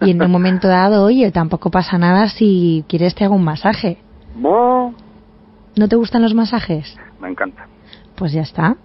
Y 0.00 0.12
en 0.12 0.22
un 0.22 0.30
momento 0.30 0.68
dado, 0.68 1.04
oye, 1.04 1.32
tampoco 1.32 1.70
pasa 1.70 1.98
nada 1.98 2.28
si 2.28 2.84
quieres 2.88 3.14
te 3.14 3.24
hago 3.24 3.34
un 3.34 3.44
masaje. 3.44 3.98
¿No 4.36 5.88
te 5.88 5.96
gustan 5.96 6.22
los 6.22 6.32
masajes? 6.32 6.96
me 7.20 7.28
encanta. 7.28 7.66
Pues 8.14 8.32
ya 8.32 8.42
está. 8.42 8.76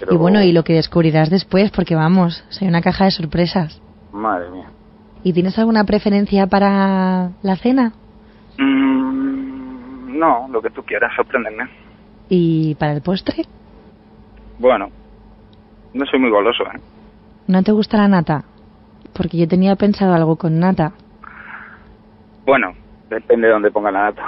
Pero- 0.00 0.12
Y 0.14 0.16
bueno, 0.16 0.42
y 0.42 0.52
lo 0.52 0.64
que 0.64 0.74
descubrirás 0.74 1.30
después, 1.30 1.70
porque 1.70 1.94
vamos, 1.94 2.44
soy 2.50 2.68
una 2.68 2.80
caja 2.82 3.04
de 3.04 3.10
sorpresas. 3.10 3.80
Madre 4.12 4.50
mía. 4.50 4.66
¿Y 5.24 5.32
tienes 5.32 5.58
alguna 5.58 5.84
preferencia 5.84 6.46
para 6.46 7.30
la 7.42 7.56
cena? 7.56 7.92
Mm, 8.58 10.18
no, 10.18 10.48
lo 10.50 10.62
que 10.62 10.70
tú 10.70 10.82
quieras, 10.82 11.12
sorpréndeme. 11.16 11.64
¿Y 12.28 12.74
para 12.76 12.92
el 12.92 13.02
postre? 13.02 13.44
Bueno, 14.58 14.88
no 15.94 16.04
soy 16.06 16.18
muy 16.20 16.30
goloso, 16.30 16.64
¿eh? 16.64 16.80
¿No 17.46 17.62
te 17.62 17.72
gusta 17.72 17.96
la 17.96 18.08
nata? 18.08 18.44
Porque 19.14 19.38
yo 19.38 19.48
tenía 19.48 19.74
pensado 19.76 20.14
algo 20.14 20.36
con 20.36 20.58
nata. 20.58 20.92
Bueno, 22.46 22.72
depende 23.10 23.46
de 23.46 23.52
dónde 23.52 23.70
ponga 23.70 23.90
la 23.90 24.04
nata. 24.04 24.22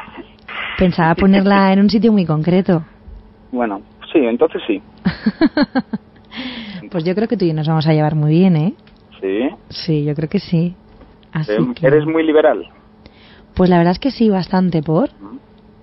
Pensaba 0.78 1.14
ponerla 1.16 1.72
en 1.72 1.80
un 1.80 1.90
sitio 1.90 2.12
muy 2.12 2.24
concreto. 2.26 2.82
Bueno, 3.52 3.82
sí, 4.12 4.18
entonces 4.20 4.62
sí. 4.66 4.82
Pues 6.90 7.04
yo 7.04 7.14
creo 7.14 7.28
que 7.28 7.36
tú 7.36 7.44
y 7.44 7.48
yo 7.48 7.54
nos 7.54 7.68
vamos 7.68 7.86
a 7.86 7.92
llevar 7.92 8.14
muy 8.14 8.30
bien, 8.32 8.56
¿eh? 8.56 8.74
Sí. 9.20 9.48
Sí, 9.68 10.04
yo 10.04 10.14
creo 10.14 10.28
que 10.28 10.40
sí. 10.40 10.74
Así 11.32 11.52
Em- 11.52 11.74
que... 11.74 11.86
¿Eres 11.86 12.04
muy 12.06 12.24
liberal? 12.24 12.66
Pues 13.54 13.70
la 13.70 13.76
verdad 13.78 13.92
es 13.92 13.98
que 13.98 14.10
sí, 14.10 14.28
bastante. 14.28 14.82
¿Por? 14.82 15.10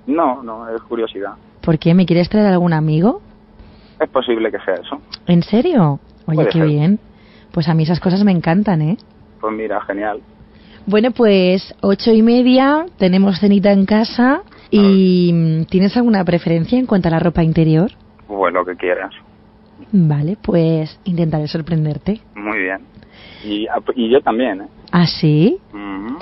No, 0.05 0.41
no, 0.43 0.67
es 0.75 0.81
curiosidad. 0.83 1.33
¿Por 1.61 1.77
qué? 1.79 1.93
¿Me 1.93 2.05
quieres 2.05 2.29
traer 2.29 2.47
algún 2.47 2.73
amigo? 2.73 3.21
Es 3.99 4.09
posible 4.09 4.51
que 4.51 4.59
sea 4.59 4.75
eso. 4.75 5.01
¿En 5.27 5.43
serio? 5.43 5.99
Oye, 6.25 6.35
Puede 6.35 6.49
qué 6.49 6.59
ser. 6.59 6.67
bien. 6.67 6.99
Pues 7.51 7.67
a 7.69 7.73
mí 7.73 7.83
esas 7.83 7.99
cosas 7.99 8.23
me 8.23 8.31
encantan, 8.31 8.81
¿eh? 8.81 8.97
Pues 9.39 9.53
mira, 9.53 9.79
genial. 9.81 10.21
Bueno, 10.85 11.11
pues 11.11 11.75
ocho 11.81 12.11
y 12.11 12.21
media, 12.21 12.85
tenemos 12.97 13.39
cenita 13.39 13.71
en 13.71 13.85
casa 13.85 14.41
y 14.71 15.31
mm, 15.33 15.63
¿tienes 15.65 15.95
alguna 15.97 16.23
preferencia 16.23 16.79
en 16.79 16.85
cuanto 16.85 17.09
a 17.09 17.11
la 17.11 17.19
ropa 17.19 17.43
interior? 17.43 17.91
Pues 18.27 18.53
lo 18.53 18.65
que 18.65 18.75
quieras. 18.75 19.11
Vale, 19.91 20.37
pues 20.41 20.99
intentaré 21.05 21.47
sorprenderte. 21.47 22.21
Muy 22.35 22.59
bien. 22.59 22.79
Y, 23.43 23.67
y 23.95 24.09
yo 24.09 24.21
también, 24.21 24.61
¿eh? 24.61 24.67
¿Ah, 24.91 25.05
sí? 25.05 25.57
Ujú. 25.71 26.17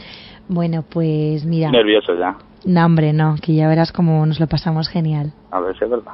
Bueno, 0.48 0.84
pues 0.88 1.46
mira. 1.46 1.72
Nervioso 1.72 2.18
ya. 2.18 2.36
No, 2.66 2.86
hombre, 2.86 3.14
no, 3.14 3.36
que 3.42 3.54
ya 3.56 3.68
verás 3.68 3.92
cómo 3.92 4.26
nos 4.26 4.40
lo 4.40 4.48
pasamos 4.48 4.90
genial. 4.90 5.34
A 5.52 5.60
ver 5.60 5.78
si 5.78 5.84
es 5.84 5.90
verdad. 5.90 6.14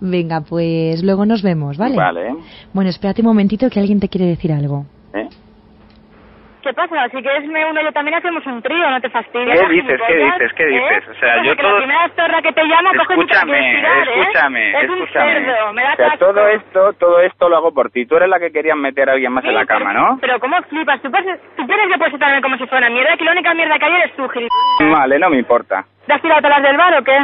Venga, 0.00 0.42
pues 0.42 1.02
luego 1.02 1.24
nos 1.24 1.42
vemos, 1.42 1.78
¿vale? 1.78 1.96
Vale. 1.96 2.34
Bueno, 2.72 2.90
espérate 2.90 3.22
un 3.22 3.28
momentito 3.28 3.70
que 3.70 3.80
alguien 3.80 4.00
te 4.00 4.08
quiere 4.08 4.26
decir 4.26 4.52
algo. 4.52 4.86
¿Eh? 6.66 6.70
¿Qué 6.70 6.74
pasa? 6.74 7.08
Si 7.08 7.22
quieres 7.22 7.44
me 7.48 7.64
uno 7.64 7.80
yo 7.80 7.92
también 7.92 8.16
hacemos 8.16 8.44
un 8.46 8.60
trío, 8.62 8.90
no 8.90 9.00
te 9.00 9.08
fastidies. 9.10 9.60
¿Qué 9.60 9.68
dices? 9.68 10.00
¿Qué 10.06 10.16
dices? 10.16 10.52
¿Qué 10.54 10.66
dices? 10.66 11.08
O 11.08 11.14
sea, 11.14 11.42
yo 11.44 11.54
que 11.56 11.62
todo- 11.62 11.72
La 11.72 11.78
primera 11.78 12.04
que 12.42 12.52
te 12.52 12.64
llama, 12.64 12.90
Escúchame, 12.92 13.52
quieres 13.58 13.84
¿eh? 13.84 14.20
escúchame, 14.20 14.80
escúchame. 14.82 15.52
O 15.52 15.96
sea, 15.96 16.16
todo 16.18 16.48
esto, 16.48 16.92
todo 16.94 17.20
esto 17.20 17.48
lo 17.48 17.56
hago 17.56 17.72
por 17.72 17.90
ti. 17.90 18.06
Tú 18.06 18.16
eres 18.16 18.28
la 18.28 18.38
que 18.38 18.50
querías 18.50 18.76
meter 18.76 19.08
a 19.08 19.12
alguien 19.12 19.32
más 19.32 19.44
en 19.44 19.54
la 19.54 19.64
cama, 19.66 19.92
¿no? 19.92 20.18
Pero 20.20 20.38
¿cómo 20.40 20.60
flipas? 20.62 21.00
¿Tú, 21.02 21.10
tú 21.56 21.66
puedes 21.66 22.10
tratarme 22.10 22.42
como 22.42 22.56
si 22.56 22.66
fuera 22.66 22.86
una 22.86 22.94
mierda, 22.94 23.16
que 23.16 23.24
la 23.24 23.32
única 23.32 23.54
mierda 23.54 23.78
que 23.78 23.84
hay 23.84 23.94
eres 23.94 24.16
tú, 24.16 24.28
gilipollas. 24.28 24.98
Vale, 24.98 25.18
no 25.18 25.30
me 25.30 25.38
importa. 25.38 25.84
¿Te 26.06 26.12
has 26.12 26.22
tirado 26.22 26.40
todas 26.40 26.58
las 26.58 26.68
del 26.68 26.76
bar 26.76 26.94
o 26.98 27.04
qué? 27.04 27.18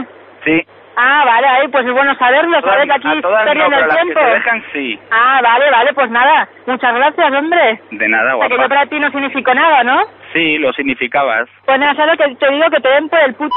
Sí. 0.45 0.67
Ah, 0.97 1.25
vale, 1.25 1.47
ahí, 1.47 1.69
pues 1.69 1.87
es 1.87 1.93
bueno 1.93 2.15
saberlo, 2.17 2.61
saber 2.61 2.87
que 2.87 2.93
aquí 2.93 3.09
a 3.19 3.23
todas 3.23 3.45
no, 3.47 3.51
perdiendo 3.51 3.71
pero 3.71 3.83
el 3.83 3.89
las 3.89 3.97
que 3.97 4.03
tiempo. 4.03 4.21
te 4.21 4.27
dejan 4.35 4.65
sí. 4.73 5.01
Ah, 5.11 5.41
vale, 5.43 5.71
vale, 5.71 5.95
pues 5.95 6.11
nada, 6.11 6.49
muchas 6.67 6.95
gracias, 6.95 7.33
hombre. 7.33 7.81
De 7.93 8.09
nada, 8.09 8.37
O 8.37 8.39
sea, 8.41 8.49
que 8.49 8.53
yo 8.55 8.59
guapa. 8.59 8.75
para 8.75 8.87
ti 8.87 9.01
no 9.01 9.11
significo 9.11 9.55
nada, 9.55 9.83
¿no? 9.85 10.03
Sí, 10.35 10.59
lo 10.59 10.73
significabas. 10.75 11.49
Pues 11.65 11.79
nada, 11.81 11.95
sabes 11.95 12.19
que 12.19 12.35
te 12.37 12.51
digo 12.51 12.65
que 12.71 12.81
te 12.81 12.89
den 12.89 13.09
por 13.09 13.21
el 13.21 13.35
puto. 13.35 13.55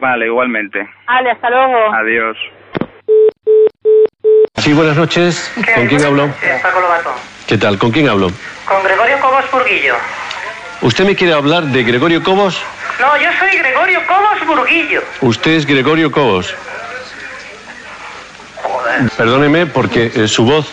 Vale, 0.00 0.26
igualmente. 0.26 0.88
Vale, 1.06 1.30
hasta 1.32 1.50
luego. 1.50 1.94
Adiós. 1.94 2.36
Sí, 4.56 4.72
buenas 4.74 4.96
noches. 4.96 5.52
¿Con 5.74 5.86
quién 5.86 6.04
hablo? 6.04 6.28
Paco 6.62 6.80
Lobato. 6.80 7.14
¿Qué 7.48 7.58
tal? 7.58 7.78
¿Con 7.78 7.90
quién 7.90 8.08
hablo? 8.08 8.28
Con 8.66 8.82
Gregorio 8.84 9.18
Cobos 9.20 9.50
Burguillo. 9.50 9.94
¿Usted 10.82 11.04
me 11.04 11.14
quiere 11.16 11.34
hablar 11.34 11.64
de 11.64 11.82
Gregorio 11.82 12.22
Cobos? 12.22 12.64
No, 13.00 13.16
yo 13.16 13.30
soy 13.38 13.58
Gregorio 13.58 14.00
Cobos 14.06 14.46
Burguillo. 14.46 15.00
Usted 15.22 15.52
es 15.52 15.66
Gregorio 15.66 16.10
Cobos. 16.12 16.54
Perdóneme 19.16 19.66
porque 19.66 20.10
eh, 20.14 20.28
su 20.28 20.44
voz 20.44 20.66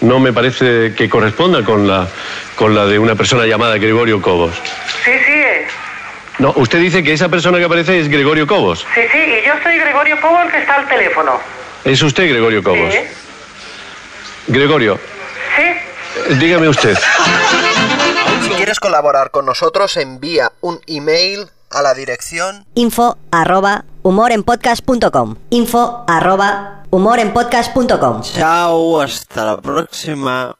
no 0.00 0.18
me 0.18 0.32
parece 0.32 0.94
que 0.94 1.08
corresponda 1.08 1.62
con 1.64 1.86
la, 1.86 2.08
con 2.56 2.74
la 2.74 2.86
de 2.86 2.98
una 2.98 3.14
persona 3.14 3.46
llamada 3.46 3.76
Gregorio 3.78 4.20
Cobos. 4.22 4.54
Sí, 5.04 5.10
sí, 5.26 5.32
eh. 5.32 5.66
No, 6.38 6.52
usted 6.56 6.78
dice 6.78 7.02
que 7.02 7.12
esa 7.12 7.28
persona 7.28 7.58
que 7.58 7.64
aparece 7.64 7.98
es 8.00 8.08
Gregorio 8.08 8.46
Cobos. 8.46 8.86
sí, 8.94 9.00
sí, 9.12 9.18
y 9.18 9.46
yo 9.46 9.52
soy 9.62 9.78
Gregorio 9.78 10.18
Cobos 10.20 10.44
el 10.46 10.50
que 10.52 10.58
está 10.58 10.76
al 10.76 10.88
teléfono. 10.88 11.38
¿Es 11.84 12.02
usted 12.02 12.28
Gregorio 12.28 12.62
Cobos? 12.62 12.92
Sí. 12.92 13.00
Gregorio, 14.48 14.98
Sí. 15.56 15.62
eh, 15.62 16.34
dígame 16.38 16.68
usted. 16.68 16.96
Si 18.42 18.48
quieres 18.50 18.80
colaborar 18.80 19.30
con 19.30 19.44
nosotros, 19.46 19.96
envía 19.96 20.50
un 20.60 20.80
email 20.86 21.46
a 21.70 21.82
la 21.82 21.94
dirección 21.94 22.64
Info 22.74 23.16
arroba 23.30 23.84
humorenpodcast.com. 24.02 25.36
Info 25.50 26.04
arroba 26.06 26.84
humorenpodcast.com. 26.90 28.22
Chao, 28.22 29.00
hasta 29.00 29.44
la 29.44 29.60
próxima. 29.60 30.59